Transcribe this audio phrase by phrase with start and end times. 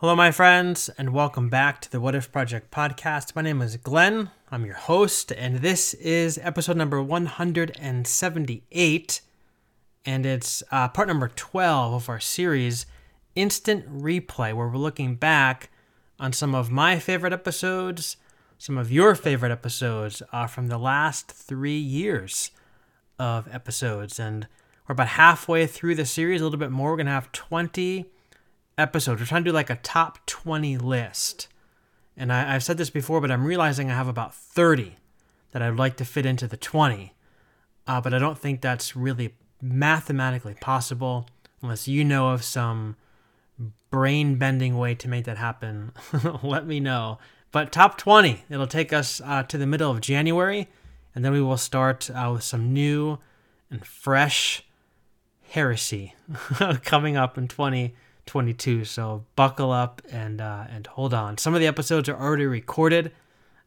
[0.00, 3.34] Hello, my friends, and welcome back to the What If Project podcast.
[3.34, 4.30] My name is Glenn.
[4.50, 9.20] I'm your host, and this is episode number 178,
[10.04, 12.84] and it's uh, part number 12 of our series,
[13.34, 15.70] Instant Replay, where we're looking back
[16.20, 18.18] on some of my favorite episodes,
[18.58, 22.50] some of your favorite episodes uh, from the last three years
[23.18, 24.20] of episodes.
[24.20, 24.46] And
[24.86, 26.90] we're about halfway through the series, a little bit more.
[26.90, 28.10] We're going to have 20
[28.78, 29.20] episodes.
[29.20, 31.48] We're trying to do like a top 20 list.
[32.16, 34.96] And I, have said this before, but I'm realizing I have about 30
[35.52, 37.12] that I'd like to fit into the 20.
[37.86, 41.26] Uh, but I don't think that's really mathematically possible
[41.62, 42.96] unless you know of some
[43.90, 45.92] brain bending way to make that happen.
[46.42, 47.18] Let me know.
[47.52, 50.68] But top 20, it'll take us uh, to the middle of January,
[51.14, 53.18] and then we will start uh, with some new
[53.70, 54.62] and fresh
[55.50, 56.14] heresy
[56.82, 57.92] coming up in 20-
[58.26, 58.84] 22.
[58.84, 61.38] So buckle up and uh, and hold on.
[61.38, 63.12] Some of the episodes are already recorded.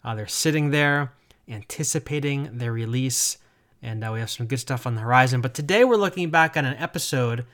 [0.03, 1.13] Uh, they're sitting there
[1.47, 3.38] anticipating their release,
[3.81, 5.41] and uh, we have some good stuff on the horizon.
[5.41, 7.45] But today we're looking back on an episode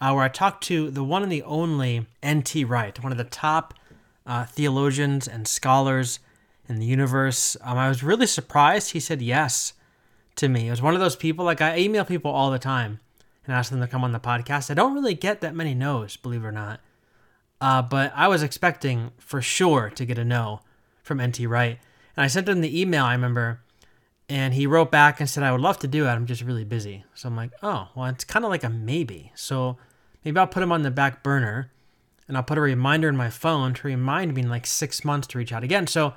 [0.00, 2.64] uh, where I talked to the one and the only N.T.
[2.64, 3.74] Wright, one of the top
[4.26, 6.20] uh, theologians and scholars
[6.68, 7.56] in the universe.
[7.62, 9.72] Um, I was really surprised he said yes
[10.36, 10.68] to me.
[10.68, 13.00] It was one of those people like I email people all the time
[13.46, 14.70] and ask them to come on the podcast.
[14.70, 16.80] I don't really get that many no's, believe it or not.
[17.60, 20.60] Uh, but I was expecting for sure to get a no
[21.02, 21.78] from NT Wright.
[22.16, 23.60] And I sent him the email, I remember,
[24.28, 26.10] and he wrote back and said, I would love to do it.
[26.10, 27.04] I'm just really busy.
[27.14, 29.32] So I'm like, oh, well, it's kind of like a maybe.
[29.34, 29.76] So
[30.24, 31.70] maybe I'll put him on the back burner
[32.28, 35.26] and I'll put a reminder in my phone to remind me in like six months
[35.28, 35.86] to reach out again.
[35.86, 36.14] So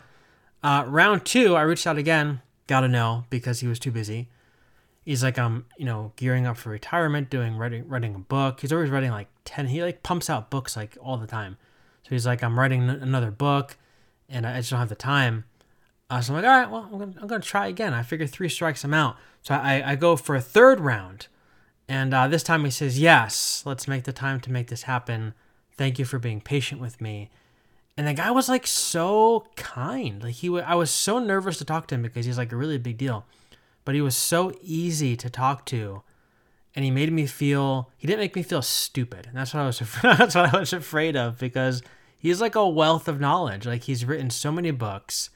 [0.61, 4.29] uh, round two, I reached out again, got a no because he was too busy
[5.03, 8.61] he's like I'm, you know, gearing up for retirement, doing writing writing a book.
[8.61, 11.57] He's always writing like 10 he like pumps out books like all the time.
[12.03, 13.77] So he's like I'm writing another book
[14.29, 15.45] and I just don't have the time.
[16.09, 17.93] Uh, so I'm like, all right, well, I'm gonna, I'm gonna try again.
[17.93, 19.17] I figure three strikes I'm out.
[19.41, 21.27] So I, I go for a third round,
[21.87, 25.33] and uh, this time he says, yes, let's make the time to make this happen.
[25.75, 27.31] Thank you for being patient with me.
[27.97, 30.23] And the guy was like so kind.
[30.23, 32.55] Like he, w- I was so nervous to talk to him because he's like a
[32.55, 33.25] really big deal
[33.85, 36.03] but he was so easy to talk to
[36.75, 39.27] and he made me feel he didn't make me feel stupid.
[39.27, 41.81] And that's what i was that's what i was afraid of because
[42.17, 43.65] he's like a wealth of knowledge.
[43.65, 45.29] Like he's written so many books.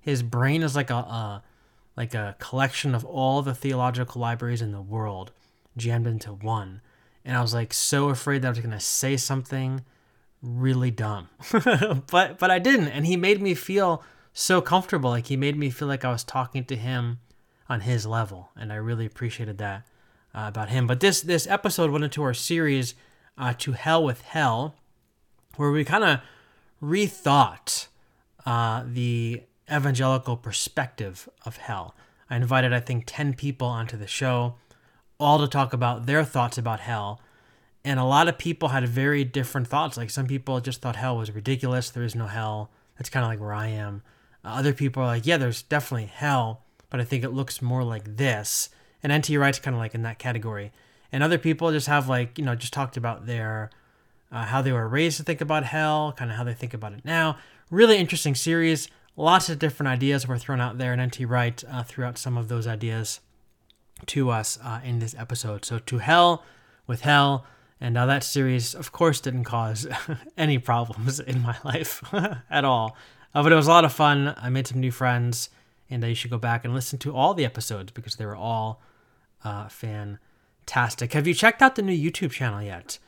[0.00, 1.42] His brain is like a, a
[1.96, 5.32] like a collection of all the theological libraries in the world
[5.76, 6.80] jammed into one.
[7.24, 9.84] And i was like so afraid that i was going to say something
[10.42, 11.28] really dumb.
[12.10, 12.88] But but i didn't.
[12.88, 15.10] And he made me feel so comfortable.
[15.10, 17.18] Like he made me feel like i was talking to him
[17.68, 19.86] on his level, and I really appreciated that
[20.34, 20.86] uh, about him.
[20.86, 22.94] But this this episode went into our series
[23.36, 24.74] uh, "To Hell with Hell,"
[25.56, 26.20] where we kind of
[26.82, 27.88] rethought
[28.46, 31.94] uh, the evangelical perspective of hell.
[32.30, 34.54] I invited, I think, ten people onto the show,
[35.18, 37.20] all to talk about their thoughts about hell.
[37.84, 39.96] And a lot of people had very different thoughts.
[39.96, 41.90] Like some people just thought hell was ridiculous.
[41.90, 42.70] There is no hell.
[42.96, 44.02] That's kind of like where I am.
[44.44, 48.16] Other people are like, yeah, there's definitely hell but I think it looks more like
[48.16, 48.70] this.
[49.02, 50.72] And NT Wright's kind of like in that category.
[51.12, 53.70] And other people just have like, you know, just talked about their,
[54.30, 56.92] uh, how they were raised to think about hell, kind of how they think about
[56.92, 57.38] it now.
[57.70, 58.88] Really interesting series.
[59.16, 62.36] Lots of different ideas were thrown out there, and NT Wright uh, threw out some
[62.36, 63.20] of those ideas
[64.06, 65.64] to us uh, in this episode.
[65.64, 66.44] So, To Hell
[66.86, 67.44] with Hell.
[67.80, 69.86] And uh, that series, of course, didn't cause
[70.36, 72.02] any problems in my life
[72.50, 72.96] at all.
[73.34, 74.34] Uh, but it was a lot of fun.
[74.36, 75.50] I made some new friends
[75.90, 78.80] and you should go back and listen to all the episodes because they were all
[79.44, 81.12] uh, fantastic.
[81.12, 82.98] Have you checked out the new YouTube channel yet?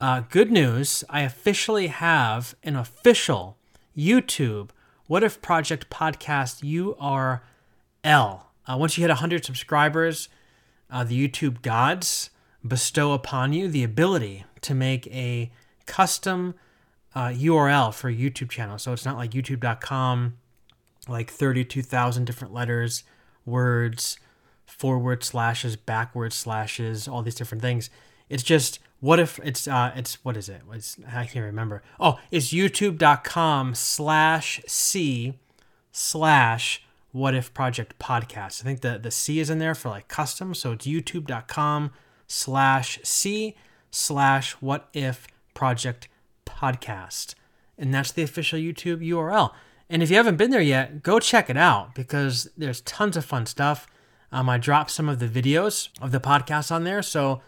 [0.00, 3.56] Uh, good news, I officially have an official
[3.96, 4.70] YouTube
[5.06, 7.40] What If Project podcast URL.
[8.04, 10.28] Uh, once you hit 100 subscribers,
[10.90, 12.30] uh, the YouTube gods
[12.66, 15.50] bestow upon you the ability to make a
[15.86, 16.54] custom
[17.14, 18.78] uh, URL for YouTube channel.
[18.78, 20.34] So it's not like youtube.com
[21.08, 23.04] like 32,000 different letters,
[23.44, 24.18] words,
[24.66, 27.90] forward slashes, backward slashes, all these different things.
[28.28, 30.62] It's just what if it's uh it's what is it?
[30.72, 31.82] It's, I can't remember.
[31.98, 35.34] Oh, it's youtube.com slash c
[35.92, 36.82] slash
[37.12, 38.62] what if project podcast.
[38.62, 41.90] I think the the C is in there for like custom, so it's youtube.com
[42.26, 43.56] slash c
[43.90, 46.08] slash what if project
[46.44, 47.34] podcast.
[47.78, 49.52] And that's the official YouTube URL.
[49.90, 53.24] And if you haven't been there yet, go check it out because there's tons of
[53.24, 53.86] fun stuff.
[54.30, 57.02] Um, I dropped some of the videos of the podcast on there.
[57.02, 57.40] So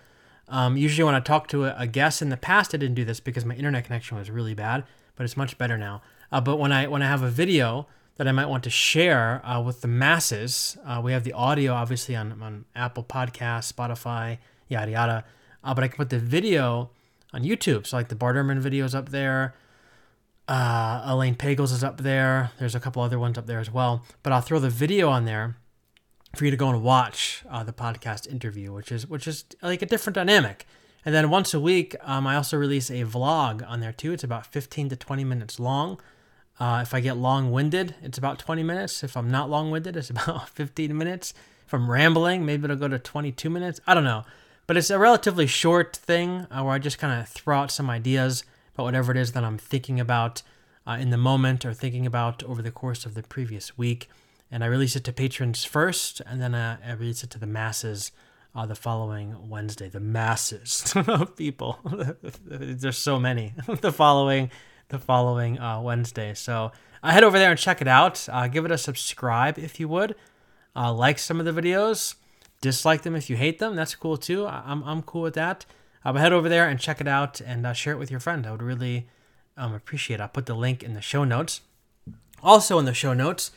[0.50, 3.20] Um, usually, when I talk to a, guest in the past, I didn't do this
[3.20, 4.82] because my internet connection was really bad,
[5.14, 6.02] but it's much better now.
[6.32, 9.40] Uh, but when I when I have a video that I might want to share
[9.46, 14.38] uh, with the masses, uh, we have the audio obviously on, on Apple Podcasts, Spotify,
[14.69, 15.25] yada yada.
[15.62, 16.90] Uh, but I can put the video
[17.32, 17.86] on YouTube.
[17.86, 19.54] So like the Bart Ehrman videos up there.
[20.50, 22.50] Uh, Elaine Pagels is up there.
[22.58, 24.05] There's a couple other ones up there as well.
[24.25, 25.56] But I'll throw the video on there
[26.35, 29.81] for you to go and watch uh, the podcast interview, which is which is like
[29.81, 30.67] a different dynamic.
[31.05, 34.12] And then once a week, um, I also release a vlog on there too.
[34.12, 36.00] It's about 15 to 20 minutes long.
[36.58, 39.05] Uh, if I get long-winded, it's about 20 minutes.
[39.05, 41.32] If I'm not long-winded, it's about 15 minutes.
[41.64, 43.81] If I'm rambling, maybe it'll go to 22 minutes.
[43.87, 44.25] I don't know,
[44.67, 47.88] but it's a relatively short thing uh, where I just kind of throw out some
[47.88, 48.43] ideas
[48.75, 50.43] about whatever it is that I'm thinking about
[50.87, 54.08] uh, in the moment or thinking about over the course of the previous week.
[54.50, 57.46] And I release it to patrons first, and then uh, I release it to the
[57.46, 58.11] masses
[58.55, 59.88] uh, the following Wednesday.
[59.88, 61.78] The masses of people.
[62.44, 63.55] There's so many.
[63.81, 64.50] the following,
[64.88, 66.34] the following uh, Wednesday.
[66.34, 66.72] So
[67.02, 68.28] uh, head over there and check it out.
[68.28, 70.17] Uh, give it a subscribe if you would.
[70.75, 72.14] Like some of the videos.
[72.61, 73.76] Dislike them if you hate them.
[73.76, 74.46] That's cool too.
[74.46, 75.64] I'm I'm cool with that.
[76.05, 78.20] Uh, but head over there and check it out and uh, share it with your
[78.20, 78.47] friend.
[78.47, 79.08] I would really
[79.56, 80.23] um, appreciate it.
[80.23, 81.61] I'll put the link in the show notes.
[82.43, 83.50] Also, in the show notes,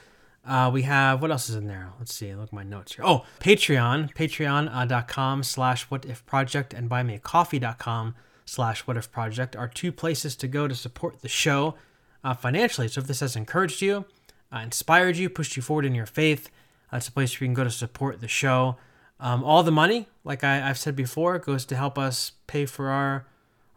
[0.46, 1.94] uh, we have what else is in there?
[2.00, 2.36] Let's see.
[2.36, 3.06] Look at my notes here.
[3.06, 8.16] Oh, Patreon, patreon.com uh, slash what if project and buymeacoffee.com
[8.46, 11.76] slash what if project are two places to go to support the show
[12.24, 12.90] uh, financially.
[12.90, 14.06] So if this has encouraged you,
[14.54, 16.50] uh, inspired you, pushed you forward in your faith,
[16.92, 18.76] that's a place where you can go to support the show.
[19.24, 22.90] Um, all the money, like I, have said before, goes to help us pay for
[22.90, 23.26] our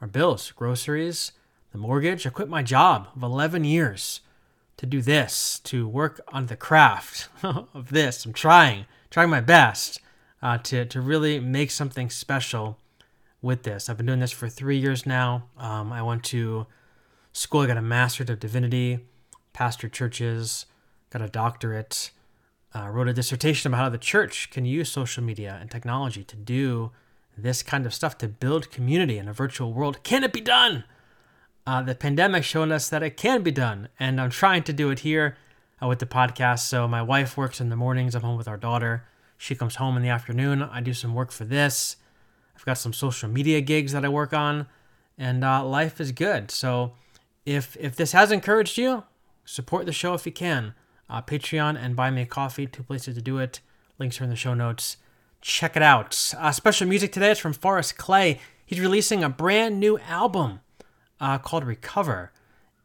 [0.01, 1.31] our bills, groceries,
[1.71, 2.27] the mortgage.
[2.27, 4.23] I quit my job of 11 years
[4.77, 8.27] to do this, to work on the craft of this.
[8.27, 10.01] I'm trying, trying my best
[10.43, 12.81] uh, to to really make something special
[13.41, 13.89] with this.
[13.89, 15.45] I've been doing this for three years now.
[15.57, 16.67] Um, I went to
[17.33, 17.61] school.
[17.61, 18.99] I got a master's of divinity,
[19.53, 20.67] pastor churches,
[21.11, 22.11] got a doctorate
[22.77, 26.37] uh, wrote a dissertation about how the church can use social media and technology to
[26.37, 26.91] do
[27.37, 30.03] this kind of stuff to build community in a virtual world.
[30.03, 30.85] Can it be done?
[31.67, 34.91] Uh, the pandemic showed us that it can be done, and I'm trying to do
[34.91, 35.37] it here
[35.83, 36.61] uh, with the podcast.
[36.61, 38.15] So my wife works in the mornings.
[38.15, 39.05] I'm home with our daughter.
[39.39, 40.63] She comes home in the afternoon.
[40.63, 41.97] I do some work for this.
[42.55, 44.67] I've got some social media gigs that I work on,
[45.19, 46.51] and uh, life is good.
[46.51, 46.93] So
[47.45, 49.05] if if this has encouraged you,
[49.45, 50.75] support the show if you can
[51.09, 53.61] uh, Patreon and Buy Me a Coffee, two places to do it.
[53.99, 54.97] Links are in the show notes.
[55.41, 56.35] Check it out.
[56.37, 58.41] Uh, special music today is from Forrest Clay.
[58.65, 60.61] He's releasing a brand new album
[61.21, 62.33] uh, called Recover,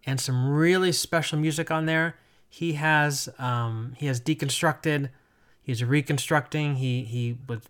[0.05, 2.17] and some really special music on there.
[2.47, 5.09] He has um, he has deconstructed.
[5.63, 6.75] He's reconstructing.
[6.75, 7.61] He he was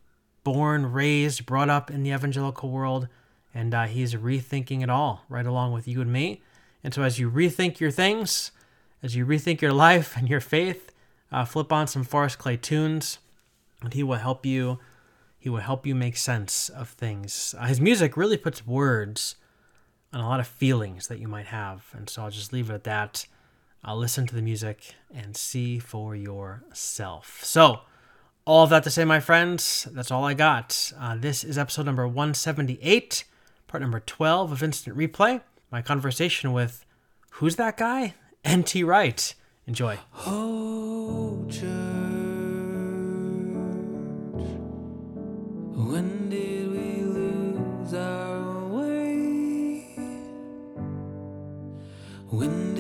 [0.44, 3.08] born, raised, brought up in the evangelical world,
[3.54, 6.42] and uh, he's rethinking it all right along with you and me.
[6.84, 8.52] And so as you rethink your things,
[9.04, 10.92] as you rethink your life and your faith,
[11.32, 13.20] uh, flip on some Forrest Clay tunes,
[13.82, 14.80] and he will help you.
[15.40, 17.56] He will help you make sense of things.
[17.58, 19.36] Uh, his music really puts words
[20.14, 22.74] on a lot of feelings that you might have, and so I'll just leave it
[22.74, 23.26] at that.
[23.84, 27.40] I'll listen to the music and see for yourself.
[27.44, 27.80] So,
[28.46, 30.92] all of that to say, my friends, that's all I got.
[31.00, 33.24] Uh, this is episode number 178,
[33.68, 35.42] part number 12 of Instant Replay.
[35.72, 36.86] My conversation with
[37.32, 38.14] who's that guy?
[38.44, 38.84] N.T.
[38.84, 39.36] Wright.
[39.68, 39.98] Enjoy.
[40.26, 41.62] Oh, church,
[45.76, 49.96] when did we lose our way?
[52.30, 52.71] When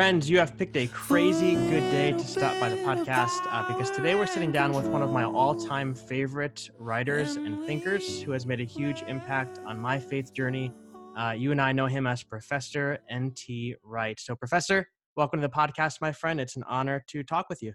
[0.00, 3.90] Friends, you have picked a crazy good day to stop by the podcast uh, because
[3.90, 8.32] today we're sitting down with one of my all time favorite writers and thinkers who
[8.32, 10.72] has made a huge impact on my faith journey.
[11.18, 13.74] Uh, you and I know him as Professor N.T.
[13.84, 14.18] Wright.
[14.18, 16.40] So, Professor, welcome to the podcast, my friend.
[16.40, 17.74] It's an honor to talk with you.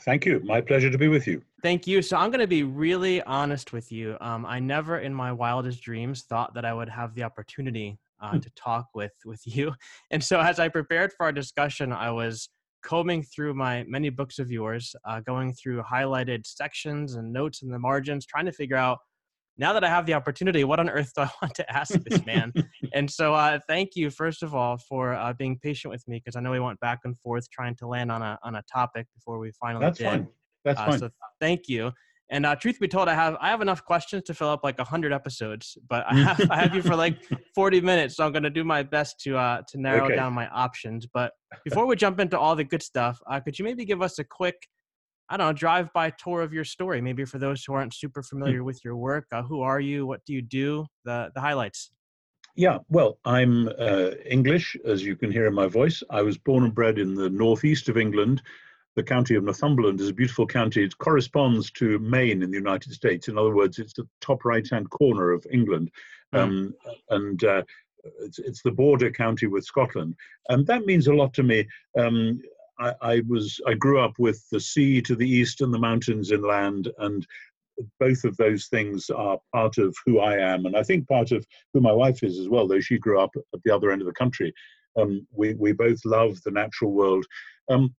[0.00, 0.40] Thank you.
[0.42, 1.42] My pleasure to be with you.
[1.62, 2.00] Thank you.
[2.00, 4.16] So I'm going to be really honest with you.
[4.22, 8.32] Um, I never, in my wildest dreams, thought that I would have the opportunity uh,
[8.32, 8.38] hmm.
[8.40, 9.72] to talk with with you.
[10.10, 12.48] And so, as I prepared for our discussion, I was
[12.82, 17.70] combing through my many books of yours, uh, going through highlighted sections and notes in
[17.70, 18.98] the margins, trying to figure out
[19.58, 22.24] now that I have the opportunity, what on earth do I want to ask this
[22.24, 22.52] man?
[22.94, 26.34] and so, uh, thank you first of all for uh, being patient with me because
[26.34, 29.06] I know we went back and forth trying to land on a on a topic
[29.14, 30.06] before we finally That's did.
[30.06, 30.28] Fine.
[30.64, 30.98] That's uh, fine.
[30.98, 31.10] So,
[31.40, 31.92] thank you.
[32.30, 34.78] And uh, truth be told, I have I have enough questions to fill up like
[34.78, 37.18] hundred episodes, but I have I have you for like
[37.54, 40.14] forty minutes, so I'm going to do my best to uh, to narrow okay.
[40.14, 41.06] down my options.
[41.12, 41.32] But
[41.64, 44.24] before we jump into all the good stuff, uh, could you maybe give us a
[44.24, 44.68] quick,
[45.28, 47.00] I don't know, drive by tour of your story?
[47.00, 50.06] Maybe for those who aren't super familiar with your work, uh, who are you?
[50.06, 50.86] What do you do?
[51.04, 51.90] The the highlights.
[52.56, 56.02] Yeah, well, I'm uh, English, as you can hear in my voice.
[56.10, 58.42] I was born and bred in the northeast of England
[58.96, 60.82] the county of Northumberland is a beautiful county.
[60.82, 63.28] It corresponds to Maine in the United States.
[63.28, 65.90] In other words, it's the top right-hand corner of England,
[66.32, 66.38] hmm.
[66.38, 66.74] um,
[67.10, 67.62] and uh,
[68.20, 70.14] it's, it's, the border county with Scotland,
[70.48, 71.66] and that means a lot to me.
[71.98, 72.40] Um,
[72.78, 76.32] I, I, was I grew up with the sea to the east and the mountains
[76.32, 77.26] inland, and
[77.98, 81.46] both of those things are part of who I am, and I think part of
[81.72, 82.66] who my wife is as well.
[82.66, 84.52] Though she grew up at the other end of the country,
[84.98, 87.26] um, we we both love the natural world.
[87.70, 87.94] Um,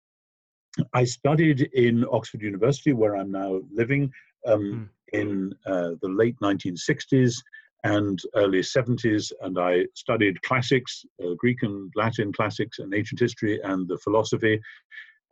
[0.94, 4.12] I studied in Oxford University, where I'm now living,
[4.46, 5.18] um, mm.
[5.18, 7.36] in uh, the late 1960s
[7.84, 13.58] and early 70s, and I studied classics, uh, Greek and Latin classics, and ancient history,
[13.64, 14.60] and the philosophy.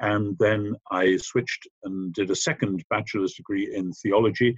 [0.00, 4.56] And then I switched and did a second bachelor's degree in theology.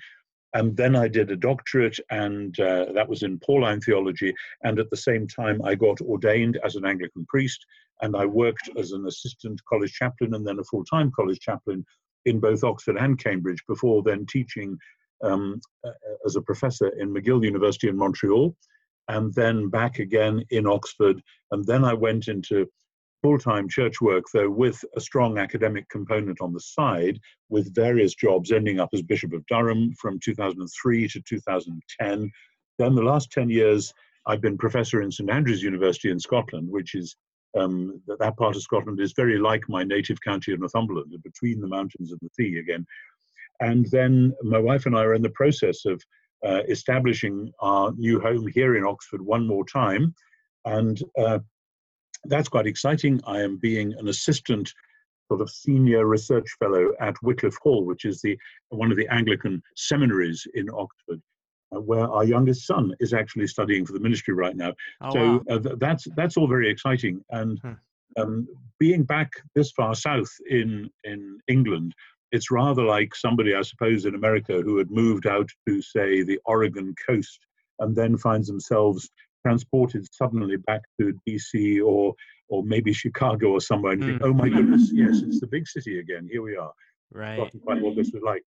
[0.55, 4.35] And then I did a doctorate, and uh, that was in Pauline theology.
[4.65, 7.65] And at the same time, I got ordained as an Anglican priest
[8.03, 11.85] and I worked as an assistant college chaplain and then a full time college chaplain
[12.25, 14.77] in both Oxford and Cambridge before then teaching
[15.23, 15.91] um, uh,
[16.27, 18.55] as a professor in McGill University in Montreal
[19.09, 21.23] and then back again in Oxford.
[21.51, 22.67] And then I went into
[23.23, 28.15] full time church work, though with a strong academic component on the side, with various
[28.15, 32.31] jobs ending up as Bishop of Durham from 2003 to 2010.
[32.79, 33.93] Then the last 10 years,
[34.27, 37.17] I've been professor in St Andrews University in Scotland, which is
[37.59, 41.61] um, that, that part of Scotland is very like my native county of Northumberland, between
[41.61, 42.87] the mountains and the sea again.
[43.61, 46.03] And then my wife and I are in the process of
[46.47, 50.15] uh, establishing our new home here in Oxford one more time.
[50.65, 51.41] And uh,
[52.25, 53.21] that's quite exciting.
[53.27, 54.73] I am being an assistant
[55.29, 58.37] sort of senior research fellow at Wycliffe Hall, which is the
[58.71, 61.23] one of the Anglican seminaries in Oxford.
[61.73, 64.73] Uh, where our youngest son is actually studying for the ministry right now.
[65.03, 65.57] Oh, so wow.
[65.57, 67.23] uh, that's that's all very exciting.
[67.31, 67.73] And hmm.
[68.21, 68.49] um,
[68.81, 71.95] being back this far south in in England,
[72.33, 76.41] it's rather like somebody, I suppose, in America who had moved out to say the
[76.45, 77.39] Oregon coast
[77.79, 79.09] and then finds themselves
[79.45, 82.15] transported suddenly back to DC or
[82.49, 84.29] or maybe Chicago or somewhere, and you think, hmm.
[84.29, 86.29] oh my goodness, yes, it's the big city again.
[86.31, 86.73] Here we are.
[87.13, 87.39] Right.
[87.63, 88.43] Quite what this was like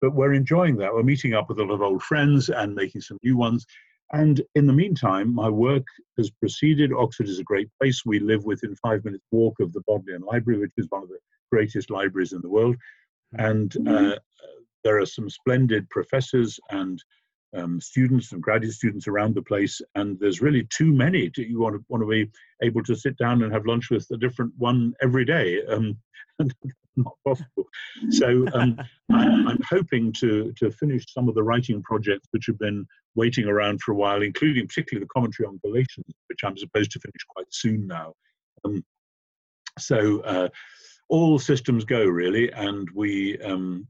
[0.00, 0.92] but we're enjoying that.
[0.92, 3.66] We're meeting up with a lot of old friends and making some new ones.
[4.12, 5.84] And in the meantime, my work
[6.16, 6.92] has proceeded.
[6.92, 8.02] Oxford is a great place.
[8.04, 11.18] We live within five minutes walk of the Bodleian Library, which is one of the
[11.50, 12.76] greatest libraries in the world.
[13.34, 13.44] Hmm.
[13.44, 14.16] And uh,
[14.84, 17.02] there are some splendid professors and
[17.56, 21.30] um, students and graduate students around the place, and there's really too many.
[21.30, 22.30] To, you want to want to be
[22.62, 25.64] able to sit down and have lunch with a different one every day.
[25.66, 25.96] Um,
[26.96, 27.66] not possible.
[28.10, 28.78] So um,
[29.12, 33.46] I, am hoping to to finish some of the writing projects which have been waiting
[33.46, 37.24] around for a while, including particularly the commentary on Galatians, which I'm supposed to finish
[37.28, 38.14] quite soon now.
[38.64, 38.84] Um,
[39.78, 40.20] so.
[40.20, 40.48] Uh,
[41.08, 43.86] all systems go really, and we um,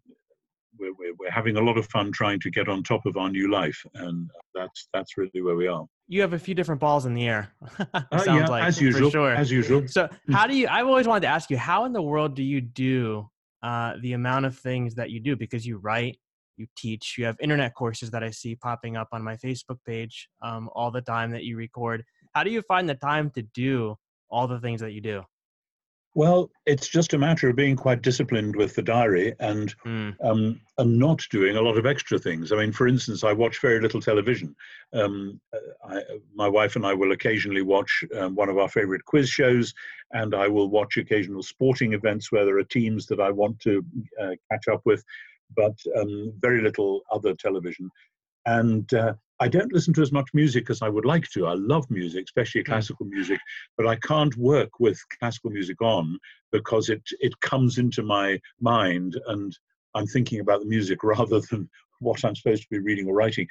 [0.78, 3.28] we're, we're, we're, having a lot of fun trying to get on top of our
[3.30, 5.86] new life, and that's that's really where we are.
[6.08, 7.52] You have a few different balls in the air.
[7.94, 9.10] uh, yeah, like, as usual.
[9.10, 9.32] Sure.
[9.32, 9.86] As usual.
[9.88, 10.68] So, how do you?
[10.68, 13.28] I've always wanted to ask you, how in the world do you do
[13.62, 15.36] uh, the amount of things that you do?
[15.36, 16.18] Because you write,
[16.56, 20.28] you teach, you have internet courses that I see popping up on my Facebook page
[20.42, 22.04] um, all the time that you record.
[22.34, 23.96] How do you find the time to do
[24.30, 25.22] all the things that you do?
[26.16, 30.14] Well, it's just a matter of being quite disciplined with the diary and mm.
[30.22, 32.52] um, and not doing a lot of extra things.
[32.52, 34.56] I mean, for instance, I watch very little television.
[34.94, 35.38] Um,
[35.86, 36.00] I,
[36.34, 39.74] my wife and I will occasionally watch um, one of our favorite quiz shows,
[40.12, 43.84] and I will watch occasional sporting events where there are teams that I want to
[44.18, 45.04] uh, catch up with,
[45.54, 47.90] but um, very little other television.
[48.46, 51.46] And uh, I don't listen to as much music as I would like to.
[51.46, 52.70] I love music, especially hmm.
[52.72, 53.38] classical music,
[53.76, 56.18] but I can't work with classical music on
[56.52, 59.56] because it it comes into my mind and
[59.94, 61.68] I'm thinking about the music rather than
[62.00, 63.48] what I'm supposed to be reading or writing.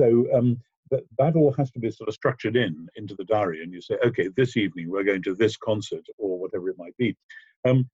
[0.00, 0.58] So um,
[0.90, 3.80] that, that all has to be sort of structured in into the diary, and you
[3.80, 7.16] say, okay, this evening we're going to this concert or whatever it might be.
[7.64, 7.88] Um,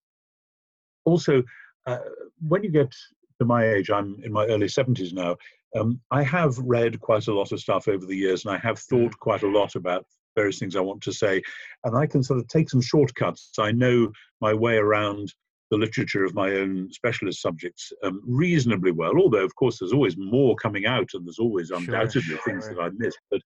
[1.04, 1.42] also,
[1.86, 1.98] uh,
[2.46, 2.94] when you get
[3.38, 5.36] to my age, I'm in my early 70s now.
[5.76, 8.78] Um, I have read quite a lot of stuff over the years, and I have
[8.78, 10.04] thought quite a lot about
[10.36, 11.42] various things I want to say,
[11.84, 13.50] and I can sort of take some shortcuts.
[13.58, 14.10] I know
[14.40, 15.32] my way around
[15.70, 19.16] the literature of my own specialist subjects um, reasonably well.
[19.16, 22.80] Although, of course, there's always more coming out, and there's always undoubtedly sure, things that
[22.80, 23.14] I miss.
[23.30, 23.40] But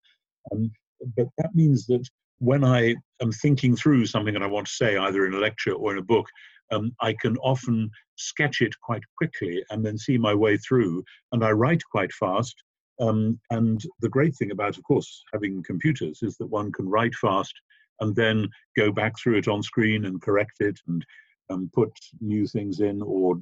[0.52, 0.70] um,
[1.16, 2.06] but that means that
[2.38, 5.72] when I am thinking through something that I want to say, either in a lecture
[5.72, 6.26] or in a book,
[6.72, 11.04] um, I can often sketch it quite quickly and then see my way through.
[11.32, 12.54] And I write quite fast.
[13.00, 17.14] Um, and the great thing about, of course, having computers is that one can write
[17.14, 17.54] fast
[18.00, 21.04] and then go back through it on screen and correct it and
[21.50, 21.90] um, put
[22.20, 23.36] new things in or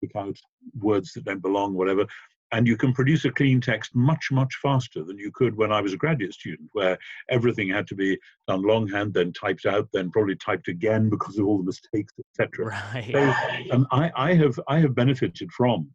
[0.00, 0.36] pick out
[0.80, 2.06] words that don't belong, whatever.
[2.54, 5.80] And you can produce a clean text much, much faster than you could when I
[5.80, 6.96] was a graduate student, where
[7.28, 11.46] everything had to be done longhand, then typed out, then probably typed again because of
[11.46, 12.66] all the mistakes, etc.
[12.94, 13.10] Right.
[13.10, 15.90] So, um, I, I, have I have benefited from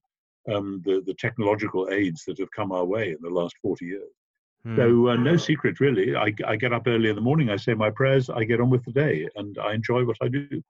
[0.53, 4.11] um, the the technological aids that have come our way in the last forty years.
[4.63, 4.75] Hmm.
[4.75, 6.15] So uh, no secret really.
[6.15, 7.49] I, I get up early in the morning.
[7.49, 8.29] I say my prayers.
[8.29, 10.61] I get on with the day, and I enjoy what I do.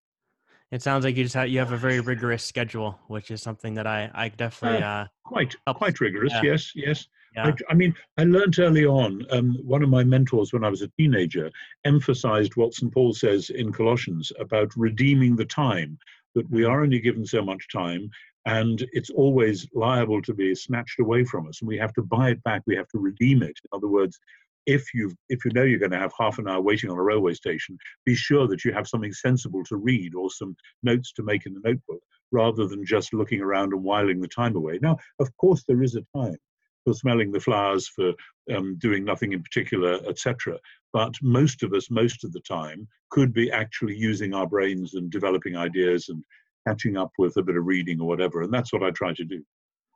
[0.71, 3.73] It sounds like you just have you have a very rigorous schedule, which is something
[3.73, 5.77] that I I definitely uh, uh quite helps.
[5.77, 6.33] quite rigorous.
[6.35, 6.51] Yeah.
[6.51, 7.07] Yes, yes.
[7.35, 7.47] Yeah.
[7.47, 9.23] I, I, mean, I learned early on.
[9.29, 11.51] Um, one of my mentors, when I was a teenager,
[11.85, 12.91] emphasized what St.
[12.91, 15.97] Paul says in Colossians about redeeming the time.
[16.35, 16.71] That we mm-hmm.
[16.71, 18.09] are only given so much time,
[18.45, 22.29] and it's always liable to be snatched away from us, and we have to buy
[22.29, 22.61] it back.
[22.65, 23.57] We have to redeem it.
[23.63, 24.19] In other words,
[24.65, 27.03] if you if you know you're going to have half an hour waiting on a
[27.03, 31.23] railway station, be sure that you have something sensible to read or some notes to
[31.23, 32.01] make in the notebook,
[32.31, 34.79] rather than just looking around and whiling the time away.
[34.81, 36.37] Now, of course, there is a time
[36.85, 38.13] for smelling the flowers, for
[38.55, 40.57] um, doing nothing in particular, etc.
[40.93, 45.11] But most of us, most of the time, could be actually using our brains and
[45.11, 46.23] developing ideas and
[46.67, 48.41] catching up with a bit of reading or whatever.
[48.41, 49.43] And that's what I try to do.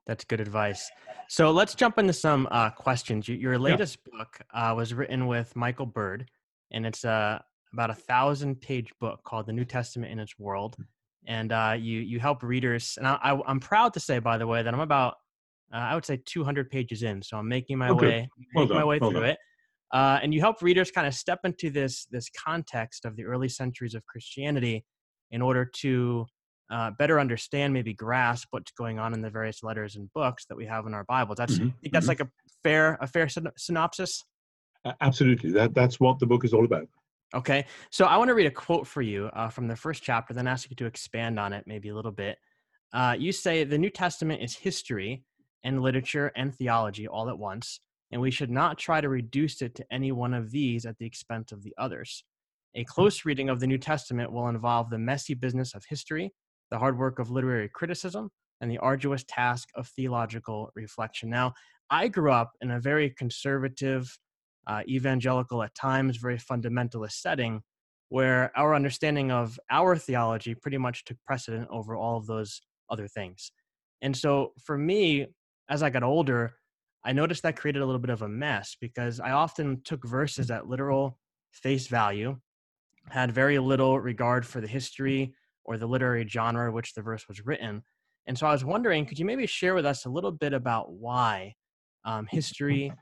[0.08, 0.90] That's good advice.
[1.30, 3.28] So let's jump into some uh, questions.
[3.28, 4.18] Your latest yeah.
[4.18, 6.30] book uh, was written with Michael Bird,
[6.72, 7.40] and it's uh,
[7.74, 10.76] about a thousand page book called The New Testament in Its World.
[11.26, 14.62] And uh, you you help readers, and I, am proud to say, by the way,
[14.62, 15.16] that I'm about
[15.74, 18.06] uh, I would say 200 pages in, so I'm making my okay.
[18.06, 19.30] way well making my way well through done.
[19.30, 19.38] it.
[19.94, 23.48] Uh, and you help readers kind of step into this this context of the early
[23.48, 24.84] centuries of Christianity
[25.32, 26.26] in order to
[26.72, 30.56] uh, better understand, maybe grasp what's going on in the various letters and books that
[30.56, 31.38] we have in our Bibles.
[31.38, 31.68] That's mm-hmm.
[31.68, 32.10] I think that's mm-hmm.
[32.10, 32.30] like a
[32.64, 34.24] fair a fair syn- synopsis.
[35.02, 36.88] Absolutely, that that's what the book is all about.
[37.36, 40.34] Okay, so I want to read a quote for you uh, from the first chapter,
[40.34, 42.38] then ask you to expand on it maybe a little bit.
[42.94, 45.24] Uh, you say the New Testament is history
[45.64, 47.80] and literature and theology all at once,
[48.12, 51.06] and we should not try to reduce it to any one of these at the
[51.06, 52.24] expense of the others.
[52.76, 56.32] A close reading of the New Testament will involve the messy business of history,
[56.74, 61.30] the hard work of literary criticism, and the arduous task of theological reflection.
[61.30, 61.54] Now,
[61.92, 64.18] I grew up in a very conservative,
[64.66, 67.62] uh, evangelical, at times very fundamentalist setting
[68.10, 72.60] where our understanding of our theology pretty much took precedent over all of those
[72.90, 73.52] other things.
[74.02, 75.28] And so for me,
[75.70, 76.54] as I got older,
[77.06, 80.50] I noticed that created a little bit of a mess because I often took verses
[80.50, 81.20] at literal
[81.52, 82.40] face value,
[83.10, 87.46] had very little regard for the history or the literary genre which the verse was
[87.46, 87.84] written.
[88.28, 90.94] And so I was wondering, could you maybe share with us a little bit about
[90.94, 91.56] why
[92.06, 92.94] um, history,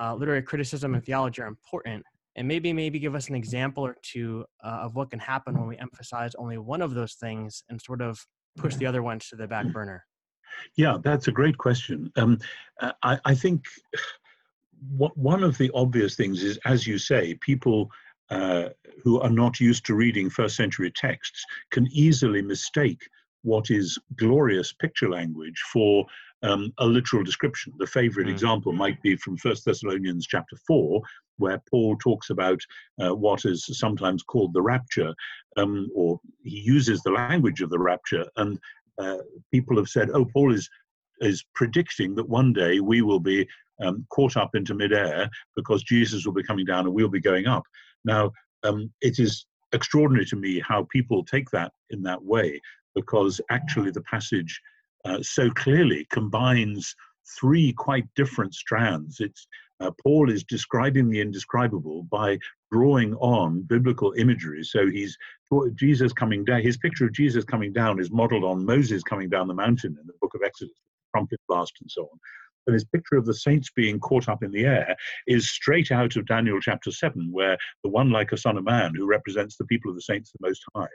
[0.00, 2.04] uh, literary criticism, and theology are important,
[2.36, 5.68] and maybe maybe give us an example or two uh, of what can happen when
[5.68, 8.18] we emphasize only one of those things and sort of
[8.56, 10.04] push the other ones to the back burner.
[10.76, 12.10] Yeah, that's a great question.
[12.16, 12.38] Um,
[13.02, 13.64] I, I think
[14.96, 17.90] what, one of the obvious things is, as you say, people
[18.30, 18.68] uh,
[19.02, 23.02] who are not used to reading first century texts can easily mistake
[23.42, 26.04] what is glorious picture language for
[26.42, 27.72] um, a literal description.
[27.78, 28.30] The favorite mm.
[28.30, 31.00] example might be from First Thessalonians chapter 4,
[31.38, 32.60] where Paul talks about
[33.00, 35.14] uh, what is sometimes called the rapture,
[35.56, 38.24] um, or he uses the language of the rapture.
[38.36, 38.58] And
[38.98, 39.18] uh,
[39.50, 40.68] people have said, oh, Paul is,
[41.20, 43.46] is predicting that one day we will be
[43.82, 47.46] um, caught up into midair because Jesus will be coming down and we'll be going
[47.46, 47.62] up.
[48.04, 52.60] Now, um, it is extraordinary to me how people take that in that way,
[52.94, 54.60] because actually the passage
[55.04, 56.94] uh, so clearly combines
[57.38, 59.20] three quite different strands.
[59.20, 59.46] It's
[59.80, 62.38] uh, Paul is describing the indescribable by
[62.70, 64.62] drawing on biblical imagery.
[64.62, 65.16] So he's
[65.74, 66.60] Jesus coming down.
[66.60, 70.06] His picture of Jesus coming down is modeled on Moses coming down the mountain in
[70.06, 70.74] the book of Exodus,
[71.14, 72.18] trumpet blast and so on.
[72.66, 74.96] And his picture of the saints being caught up in the air
[75.26, 78.94] is straight out of Daniel chapter 7, where the one like a son of man,
[78.94, 80.86] who represents the people of the saints the Most High,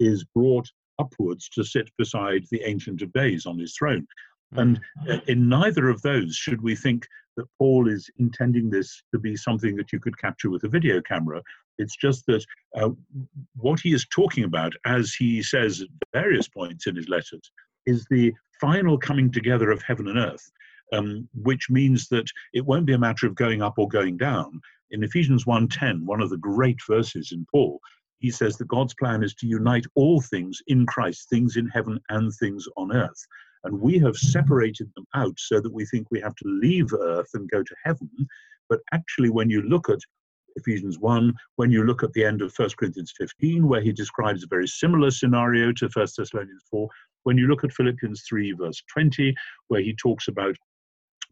[0.00, 4.06] is brought upwards to sit beside the Ancient of Days on his throne.
[4.52, 5.30] And mm-hmm.
[5.30, 9.76] in neither of those should we think that Paul is intending this to be something
[9.76, 11.42] that you could capture with a video camera.
[11.78, 12.44] It's just that
[12.76, 12.90] uh,
[13.56, 17.50] what he is talking about, as he says at various points in his letters,
[17.86, 20.50] is the final coming together of heaven and earth,
[20.94, 24.60] um, which means that it won't be a matter of going up or going down.
[24.90, 27.80] In Ephesians 1:10, one of the great verses in Paul,
[28.18, 31.98] he says that God's plan is to unite all things in Christ, things in heaven
[32.08, 33.26] and things on earth.
[33.64, 37.30] And we have separated them out so that we think we have to leave earth
[37.34, 38.10] and go to heaven.
[38.68, 40.00] But actually, when you look at
[40.56, 44.44] Ephesians 1, when you look at the end of 1 Corinthians 15, where he describes
[44.44, 46.88] a very similar scenario to 1 Thessalonians 4,
[47.24, 49.34] when you look at Philippians 3, verse 20,
[49.68, 50.56] where he talks about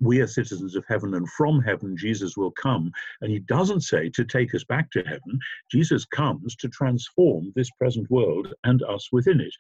[0.03, 2.91] we are citizens of heaven, and from heaven Jesus will come.
[3.21, 5.39] And he doesn't say to take us back to heaven.
[5.71, 9.55] Jesus comes to transform this present world and us within it.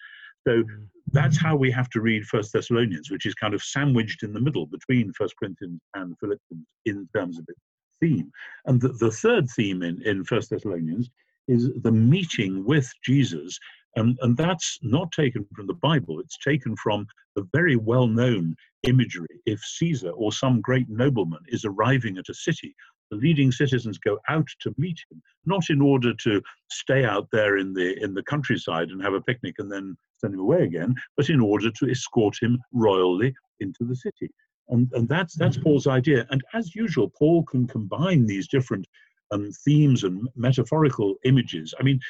[0.46, 0.87] So mm.
[1.12, 4.40] that's how we have to read First Thessalonians, which is kind of sandwiched in the
[4.40, 7.61] middle between First Corinthians and Philippians in terms of its
[8.00, 8.31] theme.
[8.66, 11.09] And the, the third theme in, in First Thessalonians
[11.48, 13.59] is the meeting with Jesus.
[13.98, 18.57] Um, and that's not taken from the Bible, it's taken from the very well known
[18.85, 19.40] imagery.
[19.46, 22.74] If Caesar or some great nobleman is arriving at a city,
[23.11, 27.59] the leading citizens go out to meet him, not in order to stay out there
[27.59, 30.94] in the in the countryside and have a picnic and then send him away again,
[31.16, 34.31] but in order to escort him royally into the city.
[34.68, 35.64] And, and that's that's mm-hmm.
[35.64, 36.26] Paul's idea.
[36.31, 38.87] And as usual, Paul can combine these different
[39.33, 41.74] um, themes and metaphorical images.
[41.78, 42.00] I mean,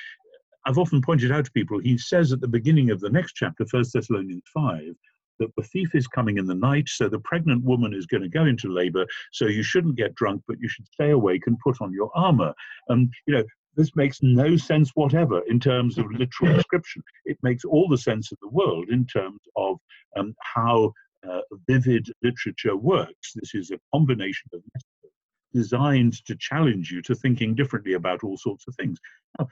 [0.66, 3.66] I've often pointed out to people, he says at the beginning of the next chapter,
[3.66, 4.94] First Thessalonians 5,
[5.40, 8.29] that the thief is coming in the night, so the pregnant woman is going to
[8.29, 11.81] go into labor, so you shouldn't get drunk, but you should stay awake and put
[11.81, 12.55] on your armor.
[12.88, 13.44] And, you know,
[13.75, 17.03] this makes no sense whatever in terms of literal description.
[17.25, 19.79] It makes all the sense of the world in terms of
[20.16, 20.92] um, how
[21.29, 23.33] uh, vivid literature works.
[23.35, 24.61] This is a combination of
[25.55, 28.98] designed to challenge you to thinking differently about all sorts of things.
[29.38, 29.48] Now,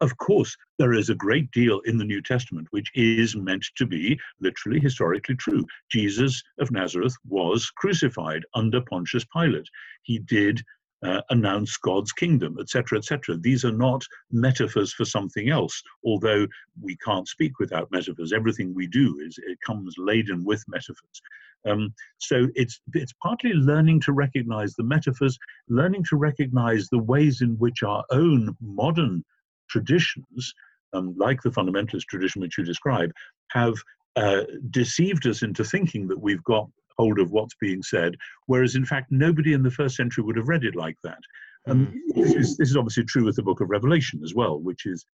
[0.00, 3.86] of course, there is a great deal in the New Testament which is meant to
[3.86, 5.64] be literally historically true.
[5.90, 9.68] Jesus of Nazareth was crucified under Pontius Pilate.
[10.02, 10.62] He did
[11.02, 13.36] uh, announce God's kingdom, etc., etc.
[13.36, 16.46] These are not metaphors for something else, although
[16.80, 18.32] we can't speak without metaphors.
[18.32, 21.22] Everything we do is it comes laden with metaphors.
[21.66, 27.42] Um, so it's it's partly learning to recognize the metaphors, learning to recognize the ways
[27.42, 29.24] in which our own modern
[29.68, 30.52] traditions,
[30.92, 33.10] um, like the fundamentalist tradition which you describe,
[33.50, 33.74] have
[34.16, 38.84] uh, deceived us into thinking that we've got hold of what's being said, whereas in
[38.84, 41.20] fact nobody in the first century would have read it like that.
[41.66, 44.86] Um, this, is, this is obviously true with the book of Revelation as well, which
[44.86, 45.04] is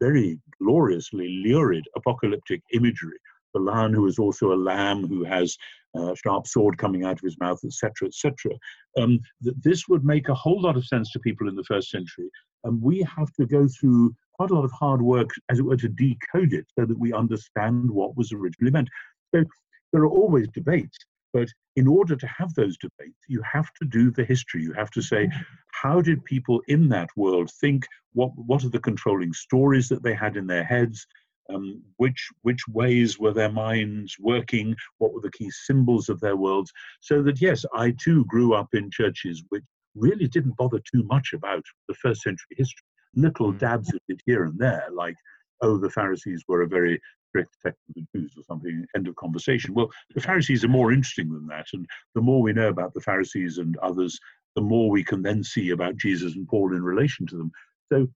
[0.00, 3.16] very gloriously lurid apocalyptic imagery.
[3.54, 5.56] The lion who is also a lamb who has
[5.94, 8.52] a sharp sword coming out of his mouth, etc., etc.
[8.98, 11.90] Um, that this would make a whole lot of sense to people in the first
[11.90, 12.28] century,
[12.64, 15.76] and we have to go through quite a lot of hard work, as it were,
[15.76, 18.88] to decode it so that we understand what was originally meant.
[19.34, 19.44] So
[19.92, 20.98] there are always debates
[21.34, 24.62] but in order to have those debates, you have to do the history.
[24.62, 25.42] You have to say, mm-hmm.
[25.72, 27.84] how did people in that world think?
[28.12, 31.04] What, what are the controlling stories that they had in their heads?
[31.52, 34.74] Um, which which ways were their minds working?
[34.98, 36.72] What were the key symbols of their worlds?
[37.00, 41.32] So that yes, I too grew up in churches which really didn't bother too much
[41.34, 42.84] about the first century history.
[43.14, 43.58] Little mm.
[43.58, 45.16] dabs of it here and there, like
[45.60, 49.16] oh, the Pharisees were a very strict sect of the Jews or something, end of
[49.16, 49.74] conversation.
[49.74, 51.66] Well, the Pharisees are more interesting than that.
[51.72, 54.18] And the more we know about the Pharisees and others,
[54.54, 57.50] the more we can then see about Jesus and Paul in relation to them.
[57.92, 58.08] So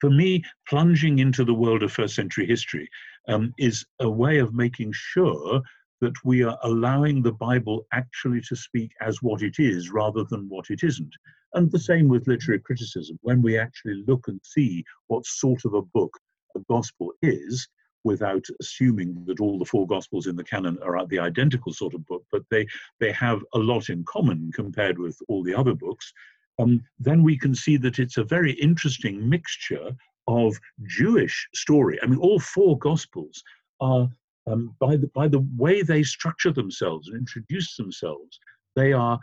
[0.00, 2.88] for me, plunging into the world of first century history
[3.28, 5.60] um, is a way of making sure
[6.00, 10.48] that we are allowing the Bible actually to speak as what it is rather than
[10.48, 11.12] what it isn't.
[11.54, 13.18] And the same with literary criticism.
[13.22, 16.16] When we actually look and see what sort of a book
[16.54, 17.68] a gospel is,
[18.04, 22.06] without assuming that all the four gospels in the canon are the identical sort of
[22.06, 22.66] book, but they,
[23.00, 26.12] they have a lot in common compared with all the other books,
[26.58, 29.90] um, then we can see that it's a very interesting mixture
[30.26, 31.98] of Jewish story.
[32.02, 33.42] I mean, all four gospels
[33.80, 34.08] are
[34.46, 38.38] um, by, the, by the way they structure themselves and introduce themselves,
[38.76, 39.18] they are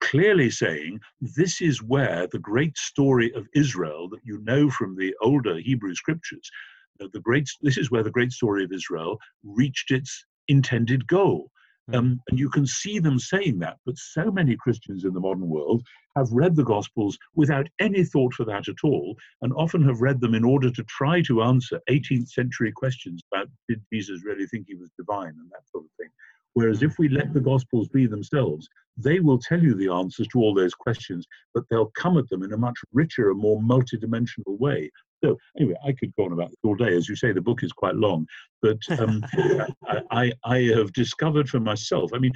[0.00, 5.14] clearly saying this is where the great story of Israel that you know from the
[5.20, 6.50] older Hebrew scriptures,
[6.98, 11.50] the great this is where the great story of Israel reached its intended goal.
[11.88, 11.94] Hmm.
[11.94, 15.48] Um, and you can see them saying that, but so many Christians in the modern
[15.48, 15.82] world
[16.16, 20.20] have read the Gospels without any thought for that at all, and often have read
[20.20, 24.66] them in order to try to answer 18th century questions about did Jesus really think
[24.68, 26.10] he was divine and that sort of thing.
[26.54, 30.38] Whereas if we let the Gospels be themselves, they will tell you the answers to
[30.38, 34.58] all those questions, but they'll come at them in a much richer and more multidimensional
[34.58, 34.90] way.
[35.22, 36.96] So anyway, I could go on about this all day.
[36.96, 38.26] As you say, the book is quite long,
[38.60, 39.24] but um,
[40.10, 42.10] I, I have discovered for myself.
[42.12, 42.32] I mean,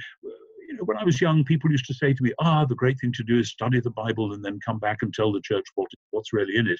[0.67, 2.99] you know, when I was young, people used to say to me, "Ah, the great
[2.99, 5.65] thing to do is study the Bible and then come back and tell the church
[5.75, 6.79] what what's really in it."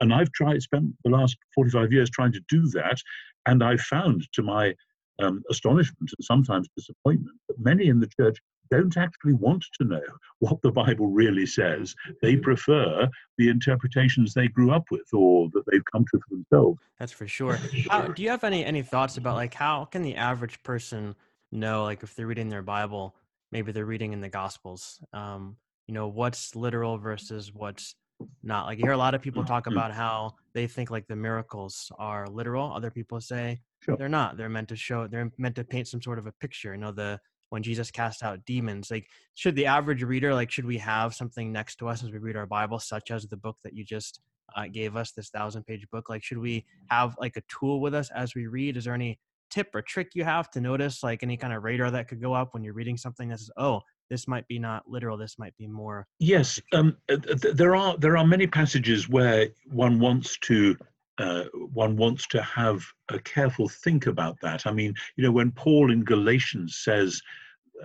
[0.00, 2.98] And I've tried, spent the last forty-five years trying to do that,
[3.46, 4.74] and I found, to my
[5.20, 8.38] um, astonishment and sometimes disappointment that many in the church
[8.70, 10.02] don't actually want to know
[10.40, 11.94] what the Bible really says.
[12.22, 16.80] They prefer the interpretations they grew up with or that they've come to for themselves.
[16.98, 17.58] That's for sure.
[17.90, 21.14] How, do you have any any thoughts about like how can the average person
[21.52, 23.14] know like if they're reading their Bible,
[23.52, 27.94] maybe they're reading in the Gospels, um, you know, what's literal versus what's
[28.42, 28.66] not?
[28.66, 29.72] Like you hear a lot of people talk mm.
[29.72, 32.72] about how they think like the miracles are literal.
[32.72, 33.96] Other people say Sure.
[33.96, 34.36] They're not.
[34.36, 35.06] They're meant to show.
[35.06, 36.72] They're meant to paint some sort of a picture.
[36.72, 38.90] You know, the when Jesus cast out demons.
[38.90, 42.18] Like, should the average reader like should we have something next to us as we
[42.18, 44.20] read our Bible, such as the book that you just
[44.56, 46.08] uh, gave us, this thousand-page book?
[46.08, 48.76] Like, should we have like a tool with us as we read?
[48.76, 49.18] Is there any
[49.50, 52.34] tip or trick you have to notice, like any kind of radar that could go
[52.34, 53.80] up when you're reading something that says, "Oh,
[54.10, 55.16] this might be not literal.
[55.16, 60.38] This might be more." Yes, um, there are there are many passages where one wants
[60.40, 60.76] to
[61.18, 64.66] uh, one wants to have a careful think about that.
[64.66, 67.20] I mean, you know, when Paul in Galatians says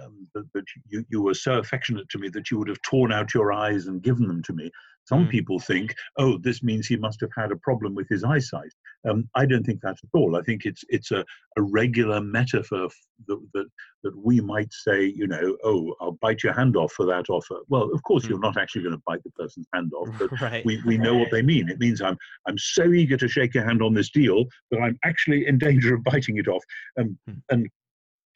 [0.02, 3.12] um, that, that you, you were so affectionate to me that you would have torn
[3.12, 4.72] out your eyes and given them to me,
[5.06, 5.30] some mm.
[5.30, 8.72] people think, oh, this means he must have had a problem with his eyesight.
[9.10, 10.38] Um, I don't think that at all.
[10.38, 11.26] I think it's it's a,
[11.58, 12.90] a regular metaphor
[13.28, 13.66] that, that
[14.04, 17.58] that we might say, you know, oh, I'll bite your hand off for that offer.
[17.68, 18.30] Well, of course, mm.
[18.30, 20.66] you're not actually going to bite the person's hand off, but right.
[20.66, 21.70] we, we know what they mean.
[21.70, 24.98] It means I'm I'm so eager to shake your hand on this deal that I'm
[25.04, 26.64] actually in danger of biting it off.
[27.00, 27.42] Um, mm.
[27.50, 27.68] And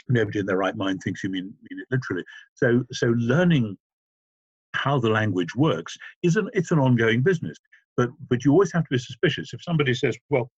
[0.09, 2.23] nobody in their right mind thinks you mean mean it literally.
[2.55, 3.77] So so learning
[4.73, 7.57] how the language works is an it's an ongoing business.
[7.95, 9.53] But but you always have to be suspicious.
[9.53, 10.49] If somebody says, well,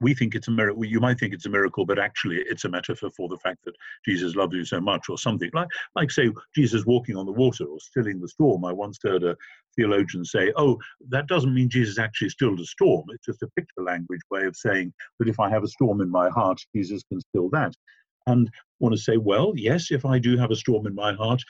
[0.00, 0.84] we think it's a miracle.
[0.84, 3.74] You might think it's a miracle, but actually it's a metaphor for the fact that
[4.04, 7.64] Jesus loves you so much, or something like, like say Jesus walking on the water
[7.64, 8.64] or stilling the storm.
[8.64, 9.36] I once heard a
[9.74, 13.04] theologian say, "Oh, that doesn't mean Jesus actually stilled a storm.
[13.08, 16.10] It's just a picture language way of saying that if I have a storm in
[16.10, 17.74] my heart, Jesus can still that."
[18.26, 21.12] And I want to say, well, yes, if I do have a storm in my
[21.14, 21.40] heart,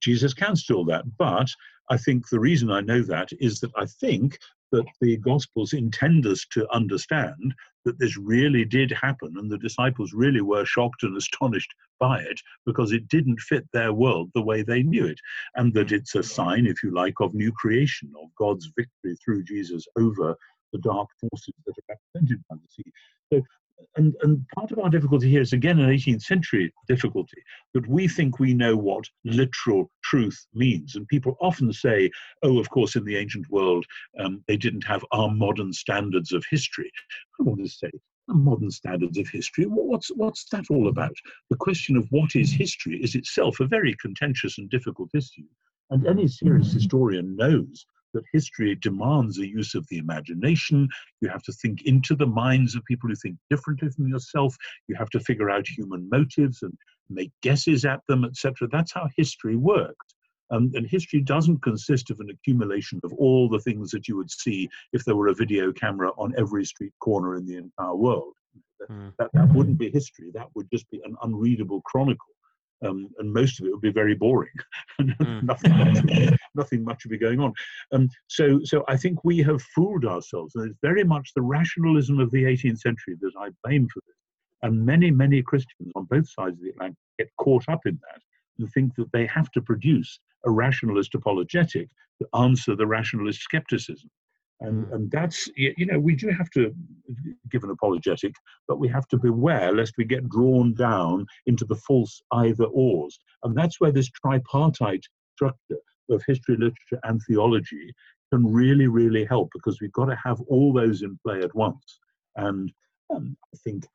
[0.00, 1.04] Jesus can still that.
[1.18, 1.48] But
[1.90, 4.38] I think the reason I know that is that I think
[4.72, 10.12] that the Gospels intend us to understand that this really did happen, and the disciples
[10.12, 14.62] really were shocked and astonished by it because it didn't fit their world the way
[14.62, 15.20] they knew it,
[15.54, 19.44] and that it's a sign, if you like, of new creation, of God's victory through
[19.44, 20.36] Jesus over
[20.72, 22.92] the dark forces that are represented by the sea.
[23.32, 23.42] So
[23.96, 27.42] and, and part of our difficulty here is again an 18th century difficulty
[27.74, 30.96] that we think we know what literal truth means.
[30.96, 32.10] And people often say,
[32.42, 33.84] oh, of course, in the ancient world,
[34.18, 36.90] um, they didn't have our modern standards of history.
[37.40, 37.90] I want to say,
[38.28, 39.64] modern standards of history.
[39.64, 41.14] What's, what's that all about?
[41.50, 45.44] The question of what is history is itself a very contentious and difficult issue.
[45.90, 50.88] And any serious historian knows that history demands a use of the imagination.
[51.20, 54.56] You have to think into the minds of people who think differently from yourself.
[54.88, 56.72] You have to figure out human motives and
[57.08, 58.68] make guesses at them, etc.
[58.70, 60.14] That's how history worked.
[60.50, 64.30] Um, and history doesn't consist of an accumulation of all the things that you would
[64.30, 68.34] see if there were a video camera on every street corner in the entire world.
[68.88, 69.12] Mm.
[69.18, 70.30] That, that wouldn't be history.
[70.34, 72.35] That would just be an unreadable chronicle
[72.86, 74.52] um, and most of it would be very boring.
[75.00, 75.42] mm.
[75.42, 77.52] nothing, much, nothing much would be going on.
[77.92, 82.20] Um, so, so I think we have fooled ourselves, and it's very much the rationalism
[82.20, 84.16] of the 18th century that I blame for this.
[84.62, 88.20] And many, many Christians on both sides of the Atlantic get caught up in that
[88.58, 91.88] and think that they have to produce a rationalist apologetic
[92.20, 94.10] to answer the rationalist skepticism.
[94.60, 94.94] And, mm.
[94.94, 96.74] and that's, you know, we do have to
[97.50, 98.34] give an apologetic,
[98.68, 103.18] but we have to beware lest we get drawn down into the false either ors.
[103.42, 105.78] And that's where this tripartite structure
[106.10, 107.92] of history, literature, and theology
[108.32, 112.00] can really, really help because we've got to have all those in play at once.
[112.36, 112.72] And
[113.14, 113.86] um, I think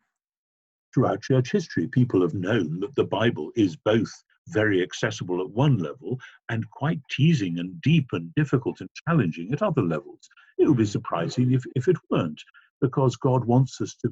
[0.94, 4.12] throughout church history, people have known that the Bible is both
[4.48, 9.62] very accessible at one level and quite teasing and deep and difficult and challenging at
[9.62, 10.28] other levels.
[10.58, 12.42] It would be surprising if, if it weren't,
[12.82, 14.10] because God wants us to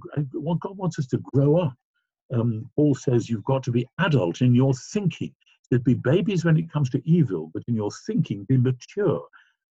[0.61, 1.75] God wants us to grow up.
[2.33, 5.33] Um, Paul says you've got to be adult in your thinking.
[5.69, 9.23] There'd be babies when it comes to evil, but in your thinking, be mature.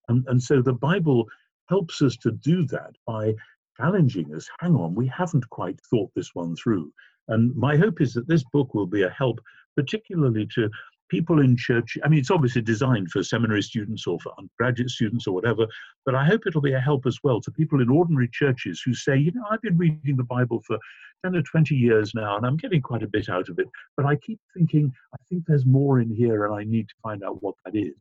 [0.08, 1.26] And, and so the Bible
[1.68, 3.34] helps us to do that by
[3.76, 4.48] challenging us.
[4.60, 6.92] Hang on, we haven't quite thought this one through.
[7.28, 9.40] And my hope is that this book will be a help,
[9.78, 10.68] particularly to
[11.08, 11.96] people in church.
[12.04, 15.68] I mean, it's obviously designed for seminary students or for undergraduate students or whatever,
[16.04, 18.92] but I hope it'll be a help as well to people in ordinary churches who
[18.92, 20.78] say, you know, I've been reading the Bible for
[21.24, 24.04] 10 or 20 years now and I'm getting quite a bit out of it, but
[24.04, 27.40] I keep thinking, I think there's more in here and I need to find out
[27.40, 27.94] what that is.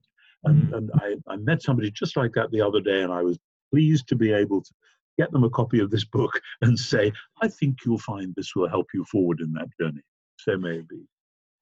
[0.46, 0.78] And, mm.
[0.78, 3.38] and I, I met somebody just like that the other day and I was
[3.72, 4.72] pleased to be able to
[5.20, 7.13] get them a copy of this book and say,
[7.44, 10.02] I think you'll find this will help you forward in that journey.
[10.40, 11.08] So maybe.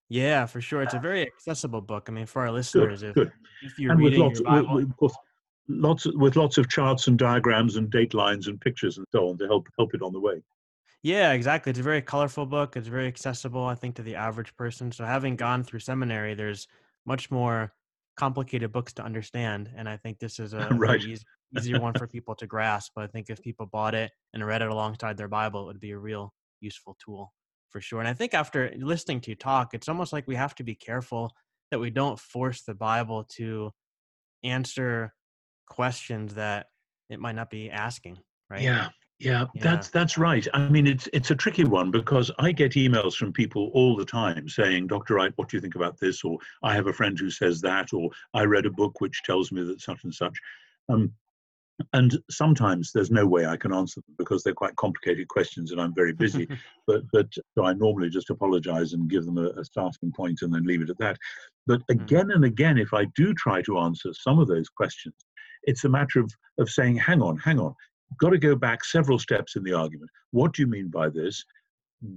[0.10, 0.82] Yeah, for sure.
[0.82, 2.08] It's a very accessible book.
[2.10, 3.32] I mean, for our listeners, good, if, good.
[3.64, 5.16] if you're and reading lots, your Bible, with, with,
[5.68, 9.38] lots, with lots of charts and diagrams and date lines and pictures and so on
[9.40, 10.42] to help help it on the way.
[11.04, 11.70] Yeah, exactly.
[11.70, 12.76] It's a very colorful book.
[12.76, 14.92] It's very accessible, I think, to the average person.
[14.92, 16.68] So, having gone through seminary, there's
[17.06, 17.74] much more
[18.16, 21.02] complicated books to understand, and I think this is a right.
[21.02, 21.24] easy,
[21.56, 22.94] easier one for people to grasp.
[22.96, 25.80] But I think if people bought it and read it alongside their Bible, it would
[25.80, 27.32] be a real useful tool
[27.76, 28.00] for sure.
[28.00, 30.76] And I think after listening to you talk, it's almost like we have to be
[30.76, 31.36] careful
[31.72, 33.70] that we don't force the Bible to
[34.46, 35.14] answer
[35.68, 36.68] questions that
[37.10, 38.18] it might not be asking,
[38.50, 38.62] right?
[38.62, 38.88] Yeah.
[39.20, 40.46] Yeah, yeah, that's that's right.
[40.54, 44.04] I mean, it's it's a tricky one because I get emails from people all the
[44.04, 45.16] time saying, "Dr.
[45.16, 47.94] Wright, what do you think about this?" or "I have a friend who says that,"
[47.94, 50.38] or "I read a book which tells me that such and such."
[50.90, 51.14] Um,
[51.94, 55.82] and sometimes there's no way I can answer them because they're quite complicated questions and
[55.82, 56.48] I'm very busy.
[56.88, 60.54] but but so I normally just apologize and give them a, a, starting point and
[60.54, 61.18] then leave it at that.
[61.68, 62.00] But hmm.
[62.00, 65.16] again and again, if I do try to answer some of those questions,
[65.64, 67.74] it's a matter of, of saying, hang on, hang on,
[68.20, 70.10] got to go back several steps in the argument.
[70.32, 71.44] What do you mean by this?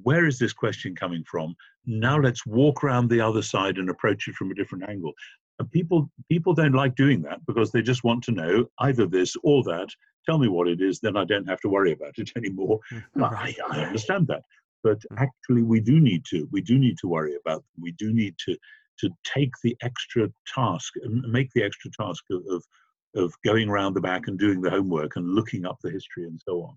[0.03, 1.55] Where is this question coming from?
[1.87, 5.13] Now let's walk around the other side and approach it from a different angle.
[5.59, 9.37] And people people don't like doing that because they just want to know either this
[9.43, 9.89] or that.
[10.27, 12.81] Tell me what it is, then I don't have to worry about it anymore.
[13.17, 14.43] I, I understand that,
[14.85, 15.19] but mm.
[15.19, 16.49] actually we do need to.
[16.53, 17.83] We do need to worry about them.
[17.83, 18.57] We do need to
[19.01, 22.65] to take the extra task and make the extra task of, of
[23.15, 26.41] of going around the back and doing the homework and looking up the history and
[26.47, 26.77] so on.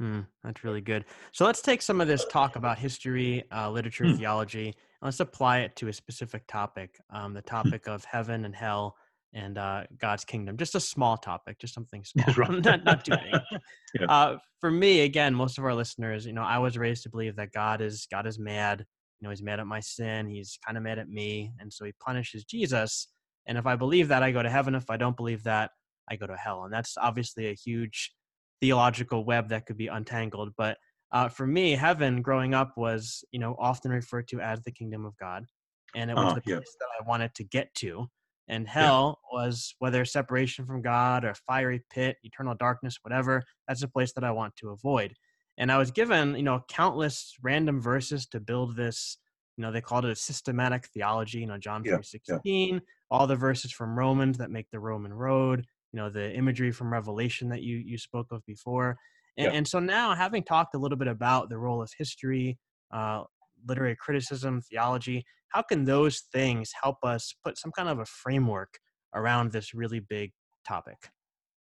[0.00, 1.04] Mm, that's really good.
[1.32, 4.16] So let's take some of this talk about history, uh, literature, mm.
[4.16, 7.46] theology, and let's apply it to a specific topic um, the hmm.
[7.46, 8.96] topic of heaven and hell
[9.32, 10.56] and uh, God's kingdom.
[10.56, 12.50] Just a small topic, just something small, right.
[12.64, 13.40] not, not too big.
[14.00, 14.06] yeah.
[14.06, 17.36] uh, for me, again, most of our listeners, you know, I was raised to believe
[17.36, 18.84] that God is God is mad.
[19.20, 20.26] You know, He's mad at my sin.
[20.28, 23.08] He's kind of mad at me, and so He punishes Jesus.
[23.46, 24.74] And if I believe that, I go to heaven.
[24.74, 25.70] If I don't believe that,
[26.10, 26.64] I go to hell.
[26.64, 28.12] And that's obviously a huge
[28.60, 30.52] theological web that could be untangled.
[30.56, 30.78] But
[31.12, 35.04] uh, for me, heaven growing up was, you know, often referred to as the kingdom
[35.04, 35.44] of God.
[35.94, 36.58] And it was uh, the place yeah.
[36.80, 38.06] that I wanted to get to.
[38.48, 39.38] And hell yeah.
[39.38, 44.24] was whether separation from God or fiery pit, eternal darkness, whatever, that's a place that
[44.24, 45.14] I want to avoid.
[45.58, 49.18] And I was given, you know, countless random verses to build this,
[49.56, 51.96] you know, they called it a systematic theology, you know, John yeah.
[51.96, 55.64] 3.16, all the verses from Romans that make the Roman road,
[55.96, 58.98] you know the imagery from revelation that you you spoke of before
[59.38, 59.56] and, yeah.
[59.56, 62.58] and so now having talked a little bit about the role of history
[62.92, 63.22] uh,
[63.66, 68.78] literary criticism theology how can those things help us put some kind of a framework
[69.14, 70.32] around this really big
[70.68, 71.08] topic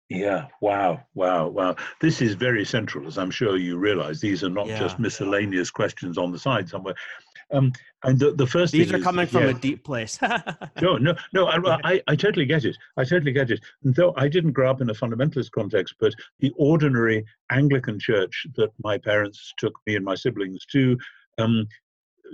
[0.10, 1.76] yeah, wow, wow, wow.
[2.00, 4.22] This is very central, as I'm sure you realize.
[4.22, 4.80] These are not yeah.
[4.80, 6.96] just miscellaneous questions on the side somewhere.
[7.52, 7.72] Um,
[8.04, 9.50] and the, the first these are coming from yeah.
[9.50, 10.20] a deep place.
[10.82, 11.48] no, no, no.
[11.48, 12.76] I, I, I, totally get it.
[12.98, 13.60] I totally get it.
[13.84, 18.48] And though I didn't grow up in a fundamentalist context, but the ordinary Anglican church
[18.56, 20.98] that my parents took me and my siblings to
[21.38, 21.68] um,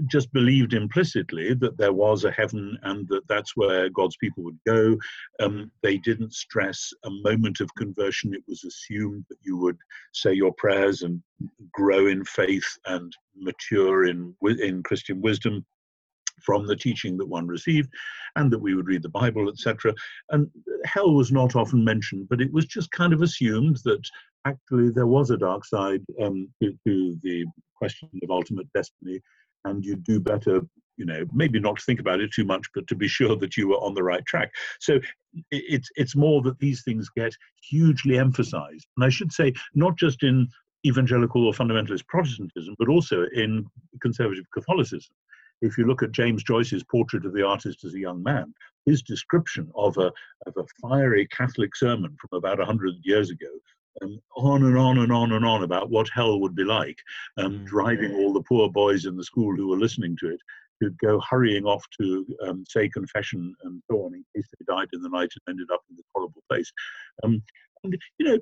[0.07, 4.59] just believed implicitly that there was a heaven and that that's where God's people would
[4.65, 4.97] go.
[5.41, 8.33] Um, they didn't stress a moment of conversion.
[8.33, 9.77] It was assumed that you would
[10.13, 11.21] say your prayers and
[11.73, 15.65] grow in faith and mature in in Christian wisdom
[16.43, 17.89] from the teaching that one received,
[18.35, 19.93] and that we would read the Bible, etc.
[20.29, 20.49] And
[20.85, 24.01] hell was not often mentioned, but it was just kind of assumed that
[24.45, 29.19] actually there was a dark side um, to, to the question of ultimate destiny
[29.65, 30.61] and you do better
[30.97, 33.55] you know maybe not to think about it too much but to be sure that
[33.57, 34.99] you were on the right track so
[35.49, 40.23] it's it's more that these things get hugely emphasized and i should say not just
[40.23, 40.47] in
[40.85, 43.65] evangelical or fundamentalist Protestantism, but also in
[44.01, 45.13] conservative Catholicism.
[45.61, 48.53] If you look at James Joyce's portrait of the artist as a young man,
[48.85, 50.11] his description of a,
[50.47, 53.47] of a fiery Catholic sermon from about 100 years ago
[54.01, 56.97] um, on and on and on and on about what hell would be like,
[57.37, 57.65] um, mm.
[57.65, 60.39] driving all the poor boys in the school who were listening to it
[60.81, 64.87] to go hurrying off to um, say confession and so on in case they died
[64.93, 66.71] in the night and ended up in this horrible place.
[67.23, 67.41] Um,
[67.83, 68.39] and, you know,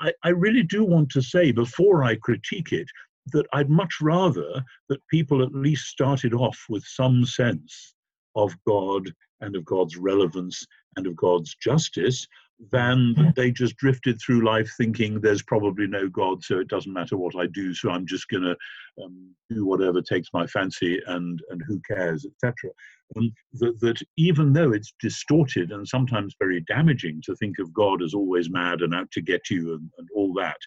[0.00, 2.88] I, I really do want to say before I critique it
[3.32, 7.94] that I'd much rather that people at least started off with some sense
[8.36, 10.66] of God and of God's relevance
[10.96, 12.26] and of God's justice
[12.72, 16.92] than that they just drifted through life thinking there's probably no God, so it doesn't
[16.92, 18.56] matter what I do, so I'm just going to
[19.02, 22.70] um, do whatever takes my fancy and, and who cares, etc.
[23.16, 28.02] Um, that, that even though it's distorted and sometimes very damaging to think of God
[28.02, 30.58] as always mad and out to get you and, and all that,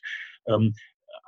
[0.50, 0.72] um,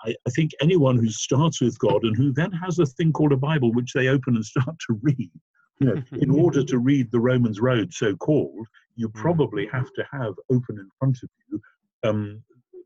[0.05, 3.34] I, I, think anyone who starts with God and who then has a thing called
[3.34, 5.32] a Bible, which they open and start to read,
[5.80, 9.13] you know, in order to read the Romans Road, so called, you mm.
[9.13, 11.61] probably have to have open in front of you
[12.03, 12.43] um,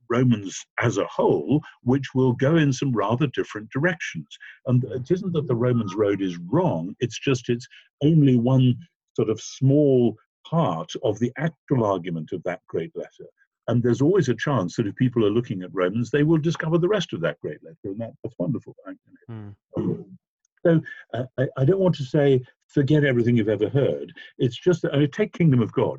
[0.09, 4.27] Romans as a whole, which will go in some rather different directions.
[4.65, 7.67] And it isn't that the Romans road is wrong, it's just it's
[8.03, 8.75] only one
[9.15, 13.27] sort of small part of the actual argument of that great letter.
[13.67, 16.77] And there's always a chance that if people are looking at Romans, they will discover
[16.77, 18.75] the rest of that great letter, and that, that's wonderful.
[19.29, 19.55] Mm.
[20.67, 20.81] So
[21.13, 24.11] uh, I, I, don't want to say forget everything you've ever heard.
[24.37, 25.97] It's just that I mean, take Kingdom of God,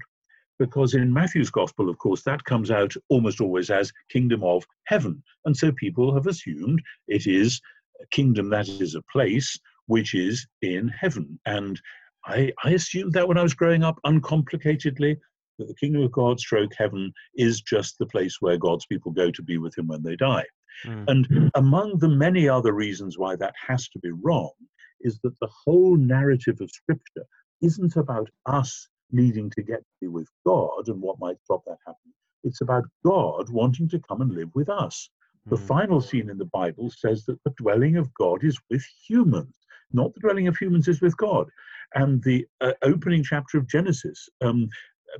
[0.58, 5.22] because in Matthew's Gospel, of course, that comes out almost always as Kingdom of Heaven,
[5.46, 7.62] and so people have assumed it is
[8.02, 11.40] a kingdom that is a place which is in heaven.
[11.46, 11.80] And
[12.26, 15.16] I, I assumed that when I was growing up, uncomplicatedly,
[15.58, 19.30] that the kingdom of God, stroke heaven, is just the place where God's people go
[19.30, 20.44] to be with Him when they die.
[20.86, 21.04] Mm.
[21.08, 24.52] And among the many other reasons why that has to be wrong
[25.00, 27.26] is that the whole narrative of Scripture
[27.62, 31.78] isn't about us needing to get to be with God and what might stop that
[31.86, 32.14] happening.
[32.44, 35.10] It's about God wanting to come and live with us.
[35.46, 35.66] The mm.
[35.66, 39.54] final scene in the Bible says that the dwelling of God is with humans,
[39.92, 41.48] not the dwelling of humans is with God.
[41.94, 44.68] And the uh, opening chapter of Genesis um,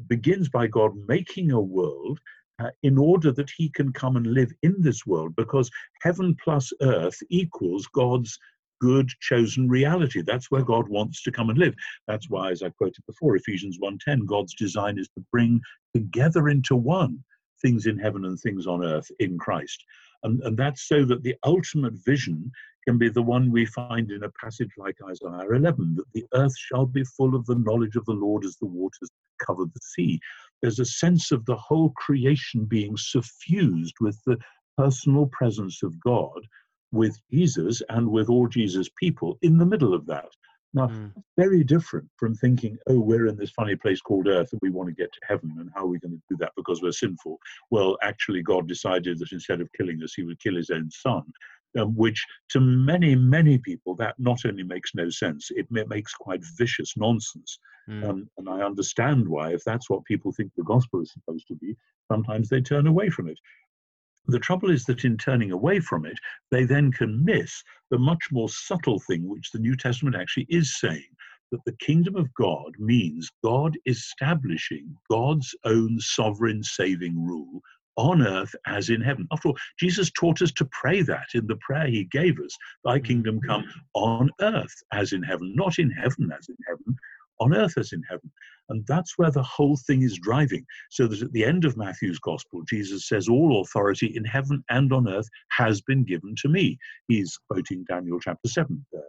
[0.07, 2.21] begins by God making a world
[2.59, 5.71] uh, in order that he can come and live in this world because
[6.03, 8.39] heaven plus earth equals God's
[8.81, 10.23] good chosen reality.
[10.23, 11.75] That's where god wants to come and live.
[12.07, 15.61] That's why as i quoted before ephesians 1.10 god's design is to bring
[15.95, 17.23] together into one
[17.61, 19.83] things in heaven and things on earth in christ.
[20.23, 22.51] And, and that's so that the ultimate vision
[22.87, 26.57] can be the one we find in a passage like isaiah 11 that the earth
[26.57, 29.11] shall be full of the knowledge of the lord as the waters
[29.45, 30.21] cover the sea
[30.63, 34.39] there's a sense of the whole creation being suffused with the
[34.77, 36.41] personal presence of God,
[36.93, 40.29] with Jesus and with all Jesus' people in the middle of that.
[40.75, 41.13] Now, mm.
[41.39, 44.89] very different from thinking, oh, we're in this funny place called Earth and we want
[44.89, 47.39] to get to heaven, and how are we going to do that because we're sinful?
[47.71, 51.23] Well, actually, God decided that instead of killing us, he would kill his own son
[51.79, 56.43] um, which to many, many people, that not only makes no sense, it makes quite
[56.57, 57.59] vicious nonsense.
[57.89, 58.09] Mm.
[58.09, 61.57] Um, and I understand why, if that's what people think the gospel is supposed to
[61.57, 61.77] be,
[62.11, 63.39] sometimes they turn away from it.
[64.27, 66.19] The trouble is that in turning away from it,
[66.51, 70.79] they then can miss the much more subtle thing which the New Testament actually is
[70.79, 71.09] saying
[71.51, 77.62] that the kingdom of God means God establishing God's own sovereign saving rule
[77.99, 79.27] on earth as in heaven.
[79.33, 82.97] After all, Jesus taught us to pray that in the prayer he gave us Thy
[82.97, 83.07] mm-hmm.
[83.07, 86.97] kingdom come on earth as in heaven, not in heaven as in heaven,
[87.41, 88.31] on earth as in heaven.
[88.71, 90.65] And that's where the whole thing is driving.
[90.91, 94.93] So that at the end of Matthew's gospel, Jesus says, All authority in heaven and
[94.93, 96.79] on earth has been given to me.
[97.09, 99.03] He's quoting Daniel chapter 7 there.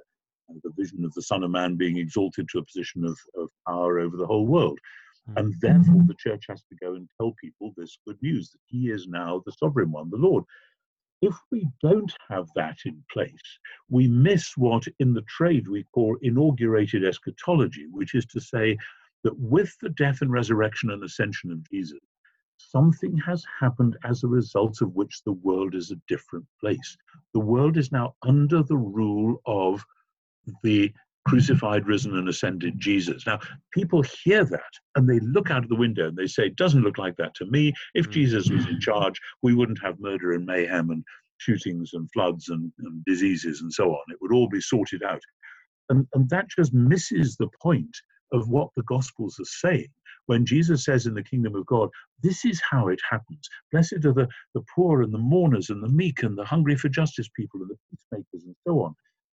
[0.63, 3.99] The vision of the Son of Man being exalted to a position of, of power
[3.99, 4.79] over the whole world.
[5.35, 5.59] And mm-hmm.
[5.61, 9.07] therefore, the church has to go and tell people this good news that he is
[9.07, 10.43] now the sovereign one, the Lord.
[11.21, 13.59] If we don't have that in place,
[13.89, 18.77] we miss what in the trade we call inaugurated eschatology, which is to say
[19.23, 21.99] that with the death and resurrection and ascension of Jesus,
[22.57, 26.97] something has happened as a result of which the world is a different place.
[27.33, 29.83] The world is now under the rule of
[30.63, 30.93] the
[31.29, 33.25] crucified, risen, and ascended Jesus.
[33.27, 33.39] Now,
[33.71, 36.81] people hear that and they look out of the window and they say, it doesn't
[36.81, 37.71] look like that to me.
[37.93, 38.11] If mm.
[38.11, 41.03] Jesus was in charge, we wouldn't have murder and mayhem and
[41.37, 44.01] shootings and floods and, and diseases and so on.
[44.09, 45.21] It would all be sorted out.
[45.89, 47.95] And, and that just misses the point
[48.33, 49.87] of what the Gospels are saying,
[50.25, 51.89] when Jesus says in the kingdom of God,
[52.23, 53.47] this is how it happens.
[53.71, 56.89] Blessed are the, the poor and the mourners and the meek and the hungry for
[56.89, 58.95] justice people and the peacemakers and so on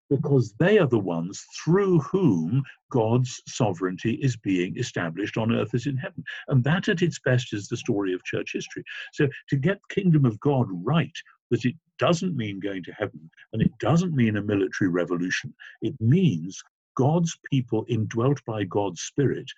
[0.10, 5.86] because they are the ones through whom God's sovereignty is being established on earth as
[5.86, 6.24] in heaven.
[6.48, 8.84] And that at its best is the story of church history.
[9.14, 11.16] So to get kingdom of God right,
[11.52, 15.54] that it doesn't mean going to heaven and it doesn't mean a military revolution.
[15.82, 16.62] It means
[16.96, 19.50] God's people indwelt by God's Spirit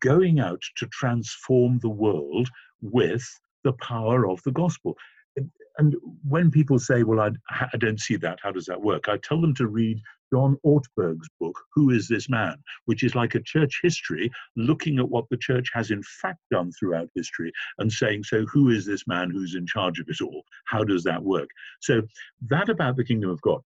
[0.00, 2.48] going out to transform the world
[2.82, 3.24] with
[3.64, 4.96] the power of the gospel
[5.78, 5.94] and
[6.26, 7.30] when people say, well, I,
[7.72, 9.08] I don't see that, how does that work?
[9.08, 10.00] I tell them to read
[10.32, 12.56] John Ortberg's book, Who is This Man?
[12.84, 16.72] which is like a church history looking at what the church has in fact done
[16.72, 20.44] throughout history and saying, so who is this man who's in charge of it all?
[20.66, 21.48] How does that work?
[21.80, 22.02] So,
[22.48, 23.60] that about the kingdom of God.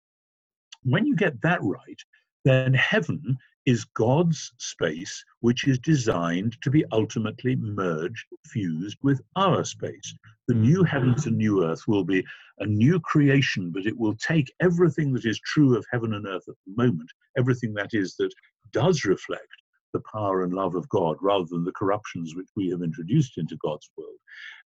[0.82, 2.00] When you get that right,
[2.44, 9.64] then heaven is God's space, which is designed to be ultimately merged, fused with our
[9.64, 10.14] space.
[10.48, 10.88] The new mm.
[10.88, 12.24] heavens and new earth will be
[12.58, 16.44] a new creation, but it will take everything that is true of heaven and earth
[16.48, 18.32] at the moment, everything that is that
[18.72, 19.48] does reflect
[19.92, 23.56] the power and love of God rather than the corruptions which we have introduced into
[23.64, 24.18] God's world.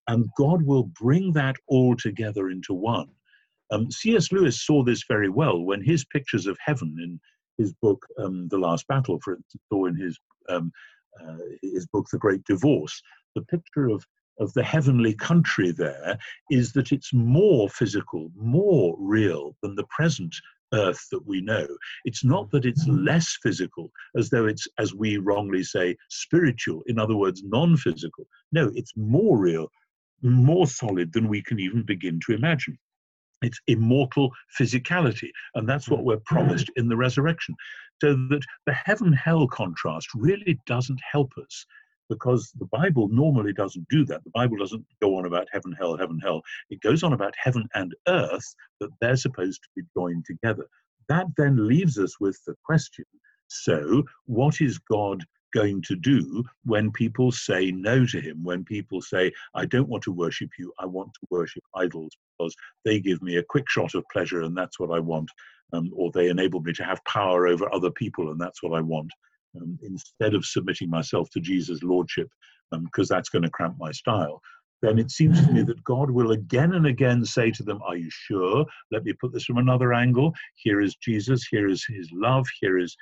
[0.09, 3.09] And God will bring that all together into one.
[3.71, 4.33] Um, C.S.
[4.33, 7.21] Lewis saw this very well when his pictures of heaven in
[7.59, 10.73] his book, um, The Last Battle, for instance, or in his, um,
[11.21, 13.03] uh, his book, The Great Divorce,
[13.35, 14.07] the picture of,
[14.41, 16.17] of the heavenly country there
[16.51, 20.35] is that it's more physical, more real than the present
[20.75, 21.67] earth that we know.
[22.05, 26.99] It's not that it's less physical, as though it's, as we wrongly say, spiritual, in
[26.99, 28.27] other words, non physical.
[28.53, 29.69] No, it's more real,
[30.23, 32.79] more solid than we can even begin to imagine.
[33.43, 37.55] It's immortal physicality, and that's what we're promised in the resurrection.
[38.01, 41.65] So that the heaven hell contrast really doesn't help us
[42.09, 44.25] because the Bible normally doesn't do that.
[44.25, 46.43] The Bible doesn't go on about heaven, hell, heaven, hell.
[46.71, 50.67] It goes on about heaven and earth, that they're supposed to be joined together.
[51.09, 53.05] That then leaves us with the question
[53.49, 59.01] so, what is God going to do when people say no to him, when people
[59.01, 63.23] say, I don't want to worship you, I want to worship idols because they give
[63.23, 65.31] me a quick shot of pleasure and that's what I want,
[65.73, 68.81] um, or they enable me to have power over other people and that's what I
[68.81, 69.11] want,
[69.57, 72.29] um, instead of submitting myself to Jesus' lordship
[72.71, 74.41] because um, that's going to cramp my style.
[74.81, 77.97] Then it seems to me that God will again and again say to them, Are
[77.97, 78.65] you sure?
[78.93, 80.33] Let me put this from another angle.
[80.55, 82.97] Here is Jesus, here is his love, here is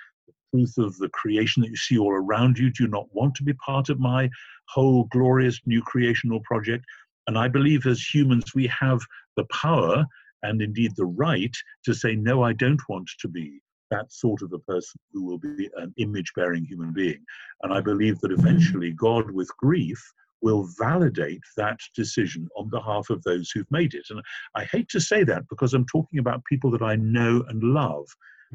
[0.57, 2.70] truth of the creation that you see all around you?
[2.70, 4.28] Do you not want to be part of my
[4.68, 6.84] whole glorious new creational project?
[7.26, 9.00] And I believe as humans, we have
[9.36, 10.04] the power
[10.42, 11.54] and indeed the right
[11.84, 15.38] to say, no, I don't want to be that sort of a person who will
[15.38, 17.22] be an image bearing human being.
[17.62, 20.02] And I believe that eventually God, with grief,
[20.42, 24.07] will validate that decision on behalf of those who've made it.
[24.11, 24.20] And
[24.54, 28.07] I hate to say that because I'm talking about people that I know and love.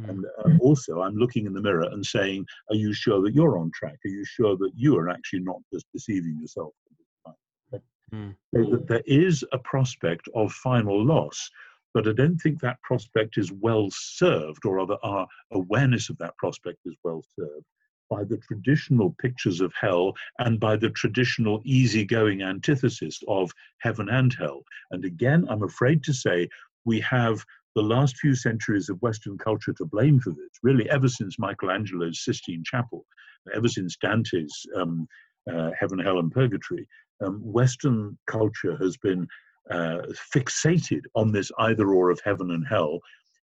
[0.02, 0.10] Mm.
[0.10, 3.58] And uh, also, I'm looking in the mirror and saying, Are you sure that you're
[3.58, 3.98] on track?
[4.06, 6.74] Are you sure that you are actually not just deceiving yourself?
[8.14, 8.36] Mm.
[8.54, 11.50] So that there is a prospect of final loss,
[11.94, 16.36] but I don't think that prospect is well served, or rather, our awareness of that
[16.38, 17.66] prospect is well served
[18.10, 24.34] by the traditional pictures of hell and by the traditional easygoing antithesis of heaven and
[24.34, 24.64] hell.
[24.92, 26.50] And again, I'm afraid to say
[26.84, 27.46] we have
[27.76, 32.24] the last few centuries of Western culture to blame for this, really, ever since Michelangelo's
[32.24, 33.06] Sistine Chapel,
[33.56, 35.08] ever since Dante's um,
[35.52, 36.88] uh, Heaven, Hell, and Purgatory,
[37.24, 39.28] um, Western culture has been
[39.70, 40.02] uh,
[40.36, 43.00] fixated on this either or of heaven and hell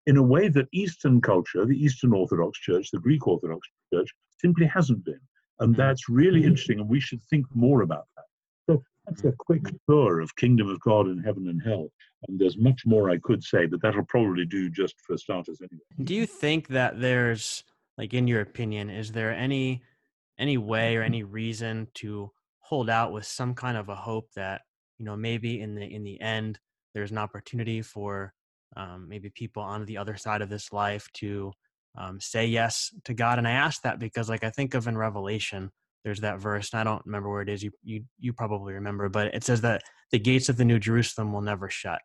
[0.07, 4.09] in a way that Eastern culture, the Eastern Orthodox Church, the Greek Orthodox Church,
[4.39, 5.19] simply hasn't been.
[5.59, 5.77] And mm.
[5.77, 8.23] that's really interesting, and we should think more about that.
[9.07, 11.89] That's a quick tour of Kingdom of God and Heaven and Hell.
[12.27, 15.83] And there's much more I could say, but that'll probably do just for starters anyway.
[16.03, 17.63] Do you think that there's,
[17.97, 19.81] like, in your opinion, is there any
[20.39, 24.61] any way or any reason to hold out with some kind of a hope that
[24.99, 26.59] you know maybe in the in the end
[26.93, 28.33] there's an opportunity for
[28.75, 31.53] um, maybe people on the other side of this life to
[31.97, 33.39] um, say yes to God?
[33.39, 35.71] And I ask that because, like, I think of in Revelation
[36.03, 39.09] there's that verse and i don't remember where it is you you you probably remember
[39.09, 39.81] but it says that
[40.11, 41.99] the gates of the new jerusalem will never shut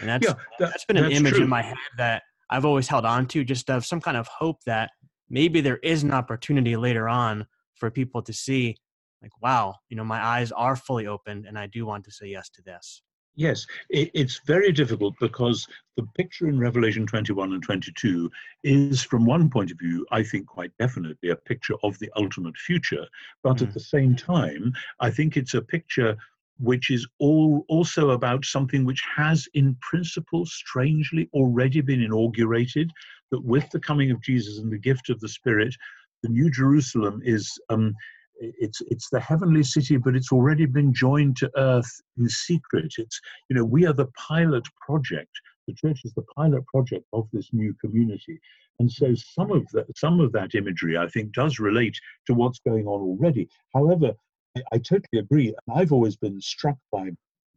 [0.00, 1.44] and that's yeah, that, has been an image true.
[1.44, 4.58] in my head that i've always held on to just of some kind of hope
[4.66, 4.90] that
[5.28, 8.76] maybe there is an opportunity later on for people to see
[9.22, 12.26] like wow you know my eyes are fully opened and i do want to say
[12.26, 13.02] yes to this
[13.38, 15.64] Yes, it, it's very difficult because
[15.96, 18.28] the picture in Revelation 21 and 22
[18.64, 22.56] is, from one point of view, I think quite definitely a picture of the ultimate
[22.56, 23.06] future.
[23.44, 23.68] But mm.
[23.68, 26.16] at the same time, I think it's a picture
[26.58, 32.90] which is all also about something which has, in principle, strangely already been inaugurated.
[33.30, 35.76] That with the coming of Jesus and the gift of the Spirit,
[36.24, 37.94] the New Jerusalem is um,
[38.40, 42.94] it's it's the heavenly city, but it's already been joined to earth in secret.
[42.98, 45.30] It's you know we are the pilot project.
[45.66, 48.38] The church is the pilot project of this new community,
[48.78, 52.60] and so some of that some of that imagery I think does relate to what's
[52.60, 53.48] going on already.
[53.74, 54.12] However,
[54.56, 57.10] I, I totally agree, and I've always been struck by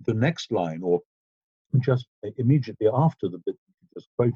[0.06, 1.02] the next line, or
[1.80, 2.08] just
[2.38, 3.56] immediately after the bit
[3.94, 4.36] just quoted,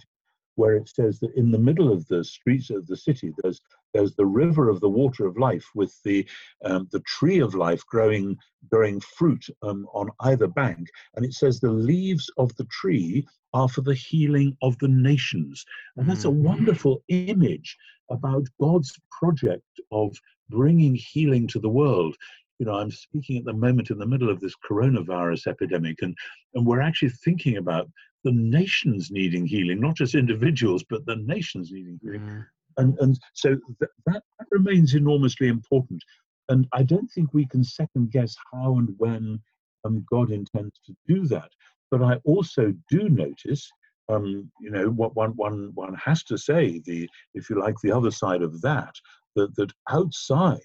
[0.55, 3.61] where it says that in the middle of the streets of the city, there's
[3.93, 6.27] there's the river of the water of life with the
[6.63, 8.37] um, the tree of life growing
[8.69, 13.69] growing fruit um, on either bank, and it says the leaves of the tree are
[13.69, 15.65] for the healing of the nations,
[15.97, 16.41] and that's a mm.
[16.41, 17.77] wonderful image
[18.09, 20.15] about God's project of
[20.49, 22.15] bringing healing to the world.
[22.59, 26.15] You know, I'm speaking at the moment in the middle of this coronavirus epidemic, and,
[26.53, 27.89] and we're actually thinking about
[28.25, 32.21] the nations needing healing, not just individuals, but the nations needing healing.
[32.21, 32.45] Mm.
[32.77, 36.03] And, and so th- that, that remains enormously important.
[36.49, 39.39] And I don't think we can second guess how and when
[39.85, 41.49] um, God intends to do that.
[41.91, 43.69] But I also do notice,
[44.09, 47.91] um, you know, what one, one, one has to say, the, if you like, the
[47.91, 48.93] other side of that,
[49.35, 50.59] that, that outside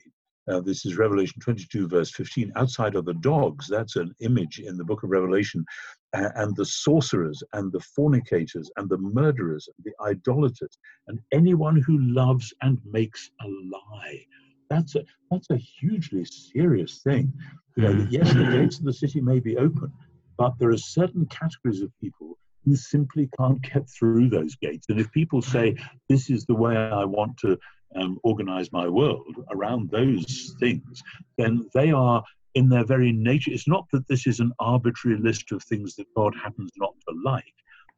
[0.51, 2.53] uh, this is Revelation 22, verse 15.
[2.57, 3.69] Outside are the dogs.
[3.69, 5.65] That's an image in the book of Revelation.
[6.13, 11.99] And the sorcerers, and the fornicators, and the murderers, and the idolaters, and anyone who
[11.99, 14.25] loves and makes a lie.
[14.69, 17.33] That's a, that's a hugely serious thing.
[17.77, 19.93] You know, yes, the gates of the city may be open,
[20.37, 24.87] but there are certain categories of people who simply can't get through those gates.
[24.89, 25.77] And if people say,
[26.09, 27.59] This is the way I want to
[27.97, 31.03] um, organize my world around those things,
[31.39, 32.23] then they are
[32.55, 33.53] in their very nature.
[33.53, 37.15] It's not that this is an arbitrary list of things that God happens not to
[37.25, 37.55] like,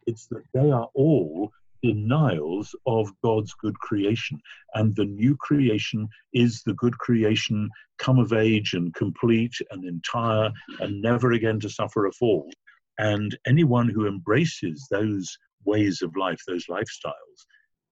[0.07, 4.41] it's that they are all denials of God's good creation.
[4.75, 10.53] And the new creation is the good creation come of age and complete and entire
[10.81, 12.51] and never again to suffer a fall.
[12.99, 17.47] And anyone who embraces those ways of life, those lifestyles,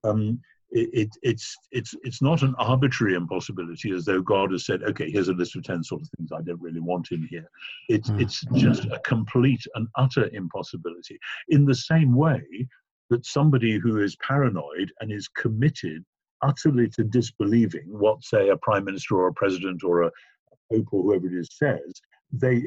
[0.04, 0.40] um,
[0.72, 5.28] it, it's it's it's not an arbitrary impossibility as though God has said, okay, here's
[5.28, 7.48] a list of ten sort of things I don't really want in here.
[7.88, 8.20] It's mm.
[8.20, 11.18] it's just a complete and utter impossibility.
[11.48, 12.42] In the same way
[13.10, 16.04] that somebody who is paranoid and is committed
[16.42, 20.10] utterly to disbelieving what, say, a prime minister or a president or a
[20.72, 22.00] pope or whoever it is says,
[22.32, 22.66] they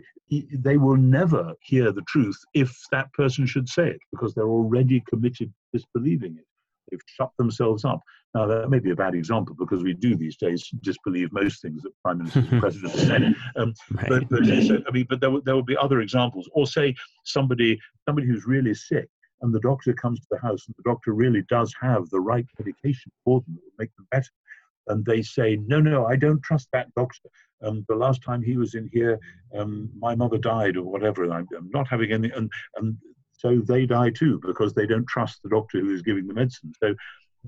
[0.57, 5.01] they will never hear the truth if that person should say it because they're already
[5.07, 6.45] committed to disbelieving it.
[6.89, 8.01] They've shut themselves up.
[8.33, 11.83] Now, that may be a bad example because we do these days disbelieve most things
[11.83, 13.35] that prime ministers and presidents say.
[13.55, 14.09] Um, right.
[14.09, 16.49] But, but so, I mean, but there, there will be other examples.
[16.53, 19.07] Or say somebody somebody who's really sick
[19.43, 22.45] and the doctor comes to the house and the doctor really does have the right
[22.57, 24.31] medication for them that will make them better.
[24.87, 27.29] And they say, no, no, I don't trust that doctor.
[27.61, 29.19] Um, the last time he was in here,
[29.55, 31.31] um, my mother died or whatever.
[31.31, 32.31] I'm, I'm not having any.
[32.31, 32.97] And, and
[33.43, 36.73] so they die too because they don't trust the doctor who is giving the medicine.
[36.81, 36.95] So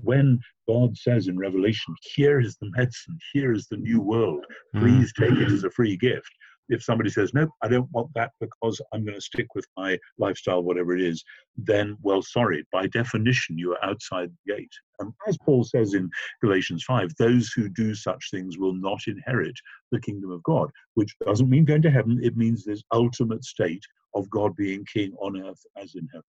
[0.02, 0.38] when
[0.68, 4.80] God says in Revelation, here is the medicine, here is the new world, hmm.
[4.80, 6.30] please take it as a free gift.
[6.68, 9.98] If somebody says, nope, I don't want that because I'm going to stick with my
[10.18, 11.22] lifestyle, whatever it is,
[11.56, 14.72] then, well, sorry, by definition, you are outside the gate.
[14.98, 16.10] And as Paul says in
[16.42, 19.54] Galatians 5, those who do such things will not inherit
[19.92, 22.20] the kingdom of God, which doesn't mean going to heaven.
[22.22, 26.24] It means this ultimate state of God being king on earth as in heaven.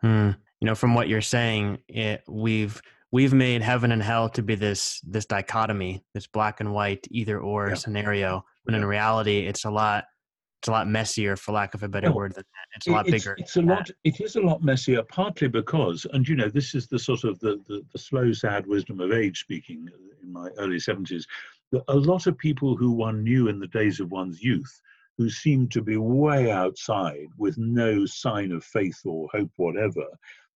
[0.00, 0.40] Hmm.
[0.60, 2.80] You know, from what you're saying, it, we've
[3.12, 7.38] we've made heaven and hell to be this this dichotomy, this black and white either
[7.38, 7.74] or yeah.
[7.74, 8.44] scenario.
[8.66, 10.04] When in reality, it's a lot
[10.60, 12.76] it's a lot messier, for lack of a better word than that.
[12.76, 13.36] It's a lot it's, bigger.
[13.38, 13.90] It's a lot.
[14.04, 17.38] It is a lot messier, partly because, and you know, this is the sort of
[17.40, 21.26] the, the, the slow, sad wisdom of age speaking uh, in my early seventies.
[21.72, 24.80] That a lot of people who one knew in the days of one's youth
[25.18, 30.04] who seemed to be way outside with no sign of faith or hope, whatever,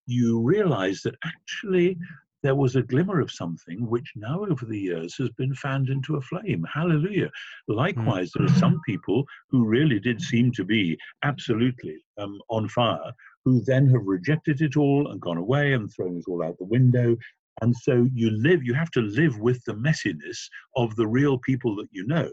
[0.07, 1.97] you realize that actually
[2.43, 6.17] there was a glimmer of something which now over the years has been fanned into
[6.17, 6.65] a flame.
[6.73, 7.31] Hallelujah.
[7.69, 13.13] Likewise, there are some people who really did seem to be absolutely um, on fire,
[13.45, 16.65] who then have rejected it all and gone away and thrown it all out the
[16.65, 17.17] window.
[17.63, 20.39] And so you live, you have to live with the messiness
[20.77, 22.31] of the real people that you know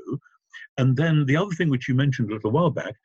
[0.77, 2.95] and then the other thing which you mentioned a little while back,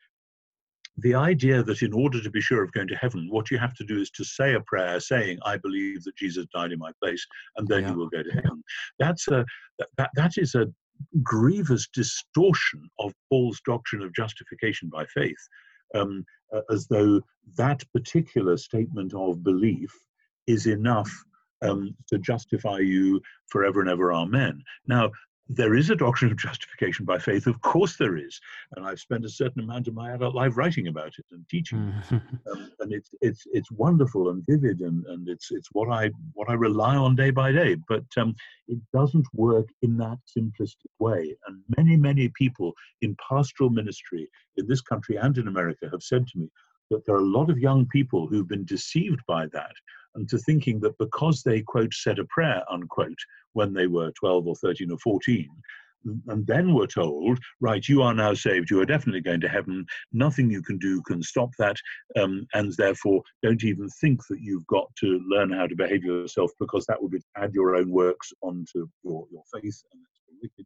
[0.97, 3.73] the idea that in order to be sure of going to heaven, what you have
[3.75, 6.91] to do is to say a prayer saying, I believe that Jesus died in my
[7.01, 7.25] place,
[7.57, 7.91] and then yeah.
[7.91, 8.63] you will go to heaven.
[8.99, 9.45] That's a,
[9.97, 10.67] that, that is a
[11.23, 15.37] grievous distortion of Paul's doctrine of justification by faith,
[15.95, 16.23] um,
[16.69, 17.21] as though
[17.57, 19.91] that particular statement of belief
[20.47, 21.11] is enough
[21.63, 24.13] um, to justify you forever and ever.
[24.13, 24.61] Amen.
[24.87, 25.09] Now,
[25.55, 27.47] there is a doctrine of justification by faith.
[27.47, 28.39] Of course, there is,
[28.75, 31.93] and I've spent a certain amount of my adult life writing about it and teaching.
[32.11, 36.49] um, and it's it's it's wonderful and vivid, and, and it's it's what I what
[36.49, 37.75] I rely on day by day.
[37.87, 38.35] But um,
[38.67, 41.35] it doesn't work in that simplistic way.
[41.47, 44.27] And many many people in pastoral ministry
[44.57, 46.49] in this country and in America have said to me
[46.89, 49.73] that there are a lot of young people who've been deceived by that
[50.15, 53.17] and to thinking that because they, quote, said a prayer, unquote,
[53.53, 55.49] when they were 12 or 13 or 14,
[56.27, 59.85] and then were told, right, you are now saved, you are definitely going to heaven,
[60.11, 61.77] nothing you can do can stop that,
[62.19, 66.51] um, and therefore don't even think that you've got to learn how to behave yourself
[66.59, 70.65] because that would add your own works onto your, your faith, and that's wicked.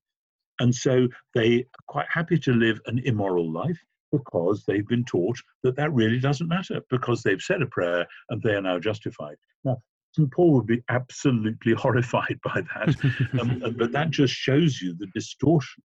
[0.60, 3.80] And so they are quite happy to live an immoral life
[4.12, 8.42] because they've been taught that that really doesn't matter because they've said a prayer and
[8.42, 9.36] they are now justified.
[9.64, 9.78] Now,
[10.14, 10.32] St.
[10.32, 12.96] Paul would be absolutely horrified by that,
[13.40, 15.84] um, but that just shows you the distortion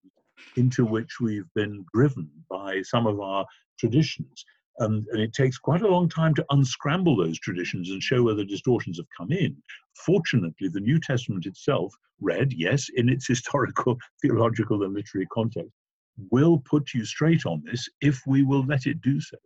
[0.58, 3.46] into which we've been driven by some of our
[3.80, 4.46] traditions.
[4.80, 8.46] and it takes quite a long time to unscramble those traditions and show where the
[8.46, 9.56] distortions have come in.
[10.06, 15.72] Fortunately, the New Testament itself, read, yes, in its historical, theological, and literary context,
[16.30, 19.38] will put you straight on this if we will let it do so.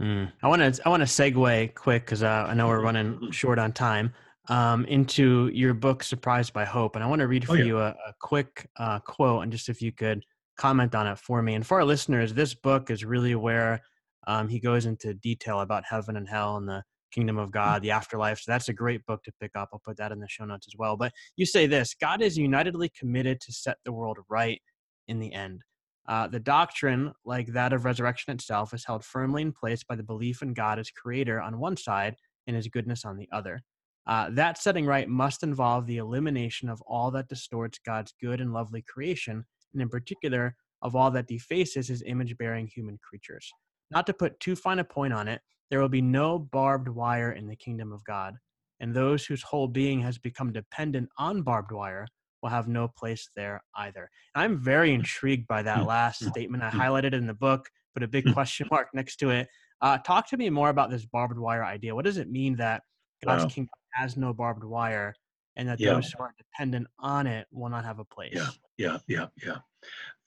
[0.00, 0.32] Mm.
[0.42, 3.58] I want to I want to segue quick because uh, I know we're running short
[3.58, 4.12] on time
[4.48, 7.56] um, into your book "Surprised by Hope," and I want to read oh, for oh,
[7.56, 7.64] yeah.
[7.64, 10.24] you a, a quick uh, quote and just if you could
[10.56, 11.54] comment on it for me.
[11.54, 13.80] And for our listeners, this book is really where
[14.26, 16.82] um, he goes into detail about heaven and hell and the
[17.12, 18.40] kingdom of God, the afterlife.
[18.40, 19.68] So that's a great book to pick up.
[19.72, 20.96] I'll put that in the show notes as well.
[20.96, 24.60] But you say this: God is unitedly committed to set the world right
[25.06, 25.62] in the end.
[26.06, 30.02] Uh, the doctrine, like that of resurrection itself, is held firmly in place by the
[30.02, 33.62] belief in God as creator on one side and his goodness on the other.
[34.06, 38.52] Uh, that setting right must involve the elimination of all that distorts God's good and
[38.52, 43.50] lovely creation, and in particular, of all that defaces his image bearing human creatures.
[43.90, 45.40] Not to put too fine a point on it,
[45.70, 48.34] there will be no barbed wire in the kingdom of God,
[48.80, 52.06] and those whose whole being has become dependent on barbed wire
[52.44, 54.10] will have no place there either.
[54.34, 56.62] I'm very intrigued by that last statement.
[56.62, 59.48] I highlighted it in the book, put a big question mark next to it.
[59.80, 61.94] Uh, talk to me more about this barbed wire idea.
[61.94, 62.82] What does it mean that
[63.24, 63.48] God's wow.
[63.48, 65.14] kingdom has no barbed wire
[65.56, 65.94] and that yeah.
[65.94, 68.34] those who are dependent on it will not have a place?
[68.34, 69.56] Yeah, yeah, yeah, yeah.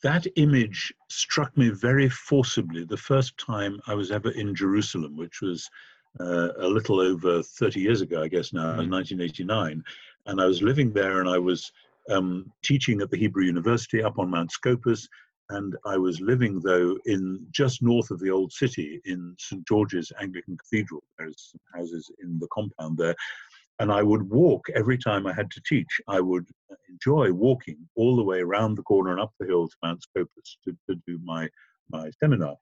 [0.04, 5.42] That image struck me very forcibly the first time I was ever in Jerusalem, which
[5.42, 5.70] was
[6.20, 8.92] uh, a little over 30 years ago, I guess now, mm-hmm.
[8.92, 9.84] 1989.
[10.26, 11.72] And I was living there and I was
[12.12, 15.08] um, teaching at the Hebrew University up on Mount Scopus,
[15.50, 20.12] and I was living though in just north of the old city in St George's
[20.20, 21.04] Anglican Cathedral.
[21.18, 23.16] There's some houses in the compound there,
[23.80, 26.02] and I would walk every time I had to teach.
[26.08, 26.48] I would
[26.90, 30.58] enjoy walking all the way around the corner and up the hill to Mount Scopus
[30.66, 31.50] to, to do my
[31.90, 32.56] my seminar,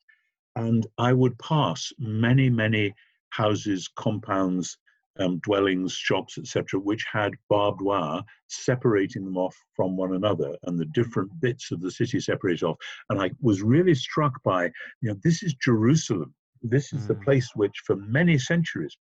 [0.55, 2.93] and I would pass many many
[3.31, 4.77] houses, compounds,
[5.19, 10.77] um, dwellings, shops, etc., which had barbed wire separating them off from one another, and
[10.77, 12.77] the different bits of the city separated off.
[13.09, 14.65] And I was really struck by,
[15.01, 16.33] you know, this is Jerusalem.
[16.61, 17.07] This is mm.
[17.07, 18.97] the place which, for many centuries,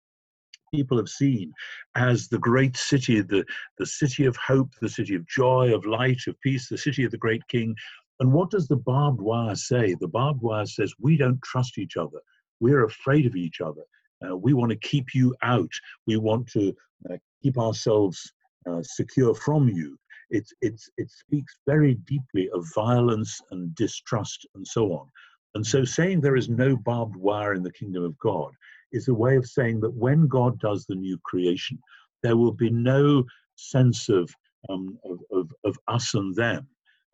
[0.74, 1.53] people have seen
[1.95, 3.45] as the great city, the,
[3.78, 7.11] the city of hope, the city of joy, of light, of peace, the city of
[7.11, 7.76] the great king.
[8.20, 9.95] And what does the barbed wire say?
[9.99, 12.20] The barbed wire says, we don't trust each other.
[12.59, 13.84] We're afraid of each other.
[14.26, 15.71] Uh, we want to keep you out.
[16.07, 16.74] We want to
[17.09, 18.32] uh, keep ourselves
[18.69, 19.97] uh, secure from you.
[20.30, 25.07] It, it, it speaks very deeply of violence and distrust and so on.
[25.55, 28.51] And so saying there is no barbed wire in the kingdom of God
[28.91, 31.80] is a way of saying that when God does the new creation,
[32.24, 33.24] there will be no
[33.55, 34.34] sense of,
[34.69, 36.67] um, of, of, of, us and them,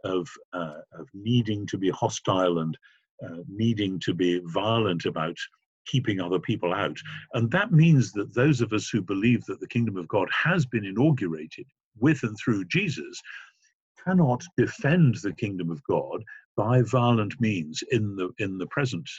[0.06, 2.78] of, uh, of needing to be hostile and
[3.26, 5.36] uh, needing to be violent about
[5.90, 6.98] keeping other people out.
[7.34, 10.66] And that means that those of us who believe that the kingdom of God has
[10.66, 11.66] been inaugurated
[12.00, 13.22] with and through Jesus
[14.04, 16.24] cannot defend the kingdom of God
[16.56, 19.10] by violent means in the in the present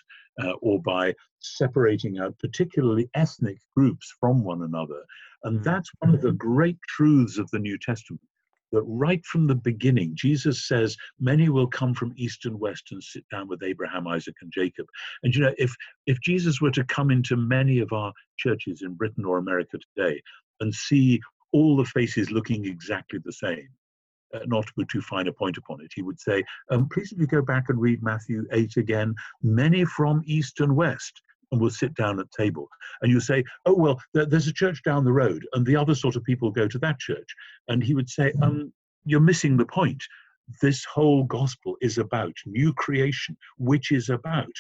[0.43, 5.03] uh, or by separating out particularly ethnic groups from one another
[5.45, 5.63] and mm.
[5.63, 8.21] that's one of the great truths of the new testament
[8.73, 13.03] that right from the beginning, Jesus says, Many will come from east and west and
[13.03, 14.87] sit down with Abraham, Isaac, and Jacob.
[15.23, 15.75] And you know, if,
[16.07, 20.21] if Jesus were to come into many of our churches in Britain or America today
[20.61, 21.21] and see
[21.53, 23.69] all the faces looking exactly the same,
[24.35, 27.19] uh, not to too fine a point upon it, he would say, um, Please, if
[27.19, 31.71] you go back and read Matthew 8 again, many from east and west and we'll
[31.71, 32.69] sit down at table.
[33.03, 36.17] And you say, oh, well, there's a church down the road, and the other sort
[36.17, 37.29] of people go to that church.
[37.69, 38.43] And he would say, mm-hmm.
[38.43, 38.73] um,
[39.05, 40.03] you're missing the point.
[40.61, 44.53] This whole gospel is about new creation, which is about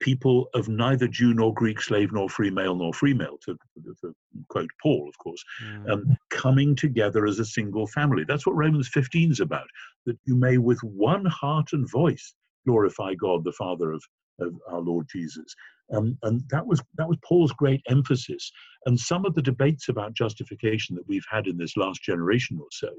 [0.00, 4.14] people of neither Jew nor Greek, slave nor free male nor female, to, to, to
[4.48, 5.90] quote Paul, of course, mm.
[5.90, 8.24] um, coming together as a single family.
[8.26, 9.66] That's what Romans 15 is about,
[10.06, 12.34] that you may with one heart and voice
[12.66, 14.02] glorify God, the Father of,
[14.40, 15.54] of our Lord Jesus.
[15.94, 18.50] Um, and that was that was Paul's great emphasis.
[18.86, 22.68] And some of the debates about justification that we've had in this last generation or
[22.70, 22.90] so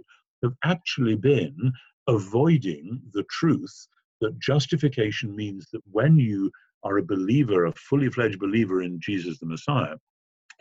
[0.43, 1.71] have actually been
[2.07, 3.87] avoiding the truth
[4.21, 6.51] that justification means that when you
[6.83, 9.95] are a believer, a fully fledged believer in Jesus the Messiah,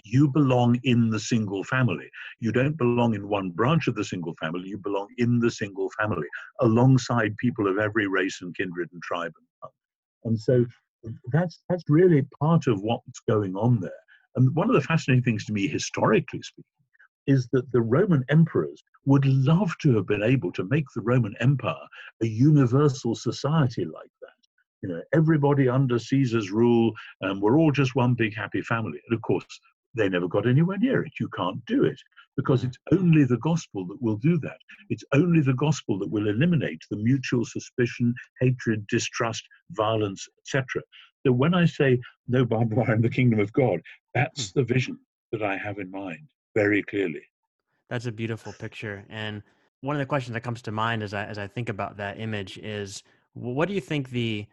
[0.05, 2.09] you belong in the single family.
[2.41, 5.91] You don't belong in one branch of the single family, you belong in the single
[5.99, 6.27] family,
[6.61, 9.48] alongside people of every race and kindred and tribe and.
[10.25, 10.67] And so
[11.33, 13.91] that's that's really part of what's going on there.
[14.37, 16.65] And one of the fascinating things to me, historically speaking,
[17.27, 21.35] is that the Roman emperors would love to have been able to make the Roman
[21.41, 21.87] Empire
[22.23, 24.29] a universal society like that.
[24.83, 29.01] You know, everybody under Caesar's rule, and we're all just one big happy family.
[29.09, 29.47] And of course,
[29.99, 31.13] they never got anywhere near it.
[31.21, 31.99] You can't do it
[32.37, 34.59] because it's only the gospel that will do that.
[34.91, 39.43] It's only the gospel that will eliminate the mutual suspicion, hatred, distrust,
[39.73, 40.83] violence, etc.
[41.27, 43.81] So when I say no barbed wire in the kingdom of God,
[44.15, 44.61] that's hmm.
[44.61, 44.99] the vision
[45.33, 47.23] that I have in mind very clearly.
[47.91, 49.05] That's a beautiful picture.
[49.09, 49.43] And
[49.81, 52.21] one of the questions that comes to mind as I as I think about that
[52.21, 53.03] image is
[53.35, 54.47] what do you think the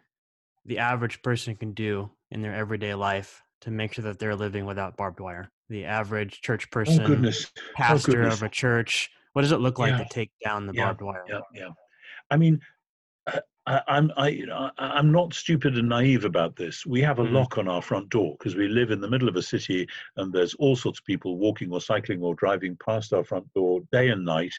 [0.65, 4.65] the average person can do in their everyday life to make sure that they're living
[4.65, 5.51] without barbed wire?
[5.69, 7.51] the average church oh, person, oh, goodness.
[7.75, 9.09] pastor oh, of a church?
[9.33, 9.97] What does it look like yeah.
[9.97, 10.85] to take down the yeah.
[10.85, 11.25] barbed wire?
[11.27, 11.69] Yeah, yeah.
[12.31, 12.59] I mean,
[13.27, 16.85] uh, I, I'm I, you know, I'm not stupid and naive about this.
[16.85, 17.31] We have a mm.
[17.31, 19.87] lock on our front door because we live in the middle of a city,
[20.17, 23.81] and there's all sorts of people walking or cycling or driving past our front door
[23.91, 24.53] day and night.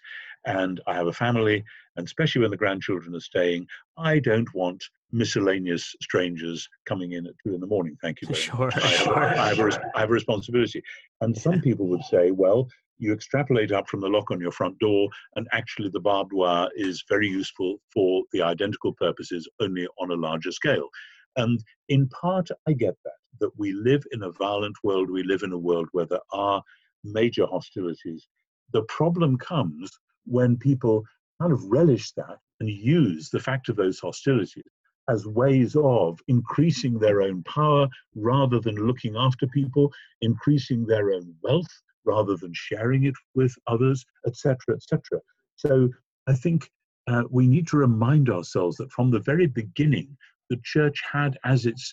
[0.45, 1.65] And I have a family,
[1.97, 3.67] and especially when the grandchildren are staying,
[3.97, 7.97] I don't want miscellaneous strangers coming in at two in the morning.
[8.03, 8.77] Thank you very sure, much.
[8.77, 9.25] I have, sure.
[9.25, 10.83] I, have a, I have a responsibility.
[11.21, 12.69] And some people would say, well,
[12.99, 16.69] you extrapolate up from the lock on your front door, and actually the barbed wire
[16.77, 20.89] is very useful for the identical purposes, only on a larger scale.
[21.37, 25.43] And in part, I get that, that we live in a violent world, we live
[25.43, 26.63] in a world where there are
[27.05, 28.27] major hostilities.
[28.73, 29.91] The problem comes
[30.25, 31.05] when people
[31.41, 34.65] kind of relish that and use the fact of those hostilities
[35.09, 41.35] as ways of increasing their own power rather than looking after people, increasing their own
[41.43, 45.21] wealth rather than sharing it with others, etc., etc.
[45.57, 45.91] So
[46.27, 46.71] I think
[47.07, 50.17] uh, we need to remind ourselves that from the very beginning,
[50.51, 51.93] the church had as its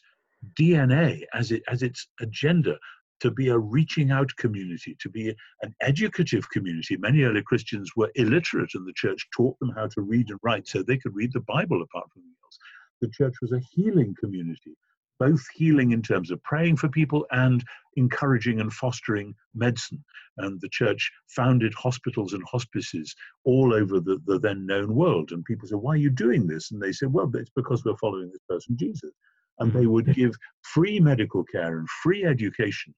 [0.59, 2.77] DNA, as, it, as its agenda,
[3.19, 6.97] to be a reaching out community, to be an educative community.
[6.97, 10.67] Many early Christians were illiterate, and the church taught them how to read and write
[10.67, 12.57] so they could read the Bible apart from anything else.
[13.01, 14.75] The church was a healing community,
[15.19, 17.63] both healing in terms of praying for people and
[17.95, 20.03] encouraging and fostering medicine.
[20.37, 25.31] And the church founded hospitals and hospices all over the, the then known world.
[25.31, 26.71] And people say, Why are you doing this?
[26.71, 29.11] And they say, Well, it's because we're following this person, Jesus
[29.59, 30.21] and they would mm-hmm.
[30.21, 32.93] give free medical care and free education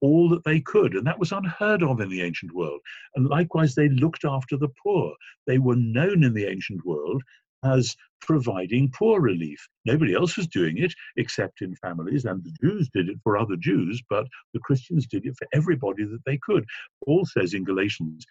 [0.00, 0.94] all that they could.
[0.94, 2.80] And that was unheard of in the ancient world.
[3.16, 5.14] And likewise, they looked after the poor.
[5.46, 7.22] They were known in the ancient world
[7.64, 9.58] as providing poor relief.
[9.84, 13.56] Nobody else was doing it except in families, and the Jews did it for other
[13.56, 16.64] Jews, but the Christians did it for everybody that they could.
[17.04, 18.24] Paul says in Galatians,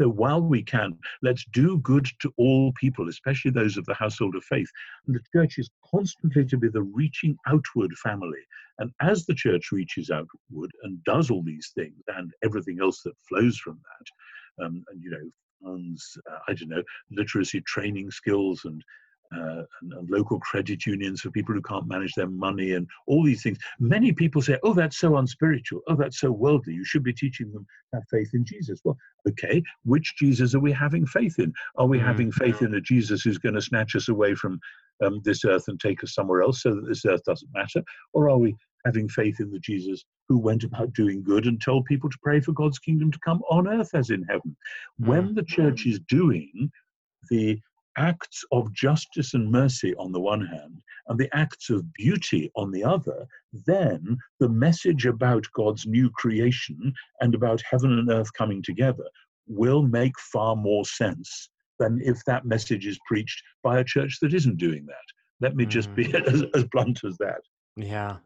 [0.00, 4.36] so while we can, let's do good to all people, especially those of the household
[4.36, 4.70] of faith.
[5.06, 8.40] And the church is constantly to be the reaching outward family.
[8.78, 13.14] And as the church reaches outward and does all these things and everything else that
[13.28, 15.30] flows from that, um, and you know,
[15.62, 18.82] funds, uh, I don't know, literacy training skills and
[19.34, 23.22] uh, and, and, local credit unions for people who can't manage their money and all
[23.22, 23.58] these things.
[23.78, 25.80] Many people say, oh, that's so unspiritual.
[25.88, 26.74] Oh, that's so worldly.
[26.74, 28.80] You should be teaching them have faith in Jesus.
[28.84, 28.96] Well,
[29.28, 31.52] okay, which Jesus are we having faith in?
[31.76, 32.06] Are we mm-hmm.
[32.06, 34.60] having faith in a Jesus who's going to snatch us away from
[35.04, 37.82] um, this earth and take us somewhere else so that this earth doesn't matter?
[38.12, 38.54] Or are we
[38.84, 42.40] having faith in the Jesus who went about doing good and told people to pray
[42.40, 44.56] for God's kingdom to come on earth as in heaven.
[45.00, 45.06] Mm.
[45.06, 46.70] When the church is doing
[47.30, 47.60] the
[47.98, 52.70] acts of justice and mercy on the one hand and the acts of beauty on
[52.70, 53.26] the other,
[53.66, 59.04] then the message about God's new creation and about heaven and earth coming together
[59.46, 64.34] will make far more sense than if that message is preached by a church that
[64.34, 64.96] isn't doing that.
[65.40, 66.26] Let me just be mm.
[66.26, 67.40] as, as blunt as that.
[67.76, 68.16] Yeah.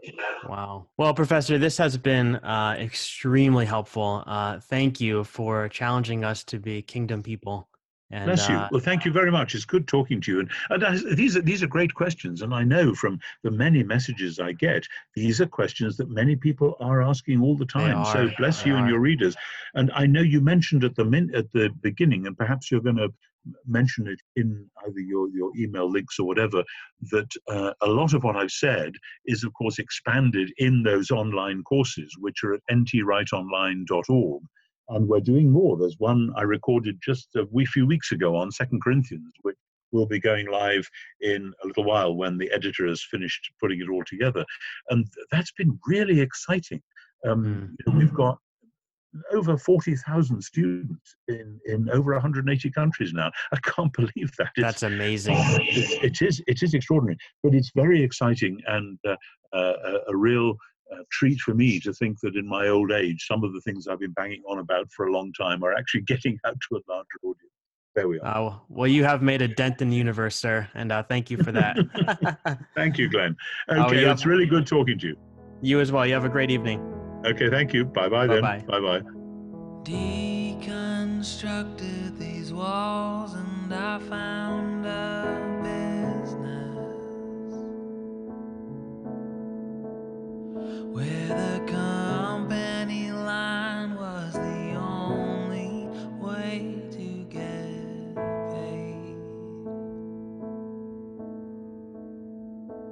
[0.48, 0.86] Wow.
[0.96, 4.24] Well, Professor, this has been uh, extremely helpful.
[4.26, 7.68] Uh, thank you for challenging us to be kingdom people.
[8.12, 8.54] And, Bless you.
[8.54, 9.54] Uh, well, thank you very much.
[9.54, 10.40] It's good talking to you.
[10.40, 10.50] And,
[10.82, 12.42] and these are these are great questions.
[12.42, 16.76] And I know from the many messages I get, these are questions that many people
[16.78, 18.04] are asking all the time.
[18.12, 18.78] So bless you are.
[18.78, 19.34] and your readers.
[19.74, 22.96] And I know you mentioned at the min- at the beginning, and perhaps you're going
[22.96, 23.08] to
[23.66, 26.62] mention it in either your, your email links or whatever,
[27.10, 28.92] that uh, a lot of what I've said
[29.26, 34.42] is, of course, expanded in those online courses, which are at ntwrightonline.org
[34.94, 35.76] and we're doing more.
[35.76, 39.56] There's one I recorded just a wee few weeks ago on Second Corinthians, which
[39.92, 40.88] will be going live
[41.20, 44.44] in a little while when the editor has finished putting it all together,
[44.90, 46.82] and that's been really exciting.
[47.26, 47.68] Um, mm.
[47.78, 48.38] you know, we've got
[49.32, 53.30] over 40,000 students in, in over 180 countries now.
[53.52, 54.50] I can't believe that.
[54.56, 55.36] It's, That's amazing.
[55.38, 59.16] It, it is it is extraordinary, but it's very exciting and uh,
[59.52, 60.56] uh, a real
[60.92, 63.88] a treat for me to think that in my old age, some of the things
[63.88, 66.80] I've been banging on about for a long time are actually getting out to a
[66.88, 67.48] larger audience.
[67.94, 68.38] There we are.
[68.38, 71.36] Oh, well, you have made a dent in the universe, sir, and uh, thank you
[71.36, 71.76] for that.
[72.74, 73.36] thank you, Glenn.
[73.68, 75.16] Oh, okay, oh, it's really good talking to you.
[75.60, 76.06] You as well.
[76.06, 76.80] You have a great evening.
[77.24, 77.84] Okay, thank you.
[77.84, 78.42] Bye bye then.
[78.42, 79.02] Bye bye.
[79.84, 85.51] Deconstructed these walls, and I found a
[90.92, 95.88] where the company line was the only
[96.20, 98.14] way to get
[98.50, 99.16] paid.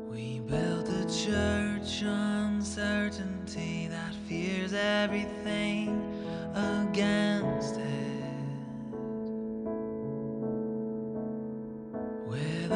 [0.09, 6.03] We built a church uncertainty that fears everything
[6.55, 7.85] against it.
[12.27, 12.71] Where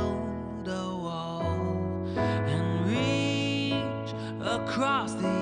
[0.00, 1.42] build a wall
[2.16, 5.39] and reach across the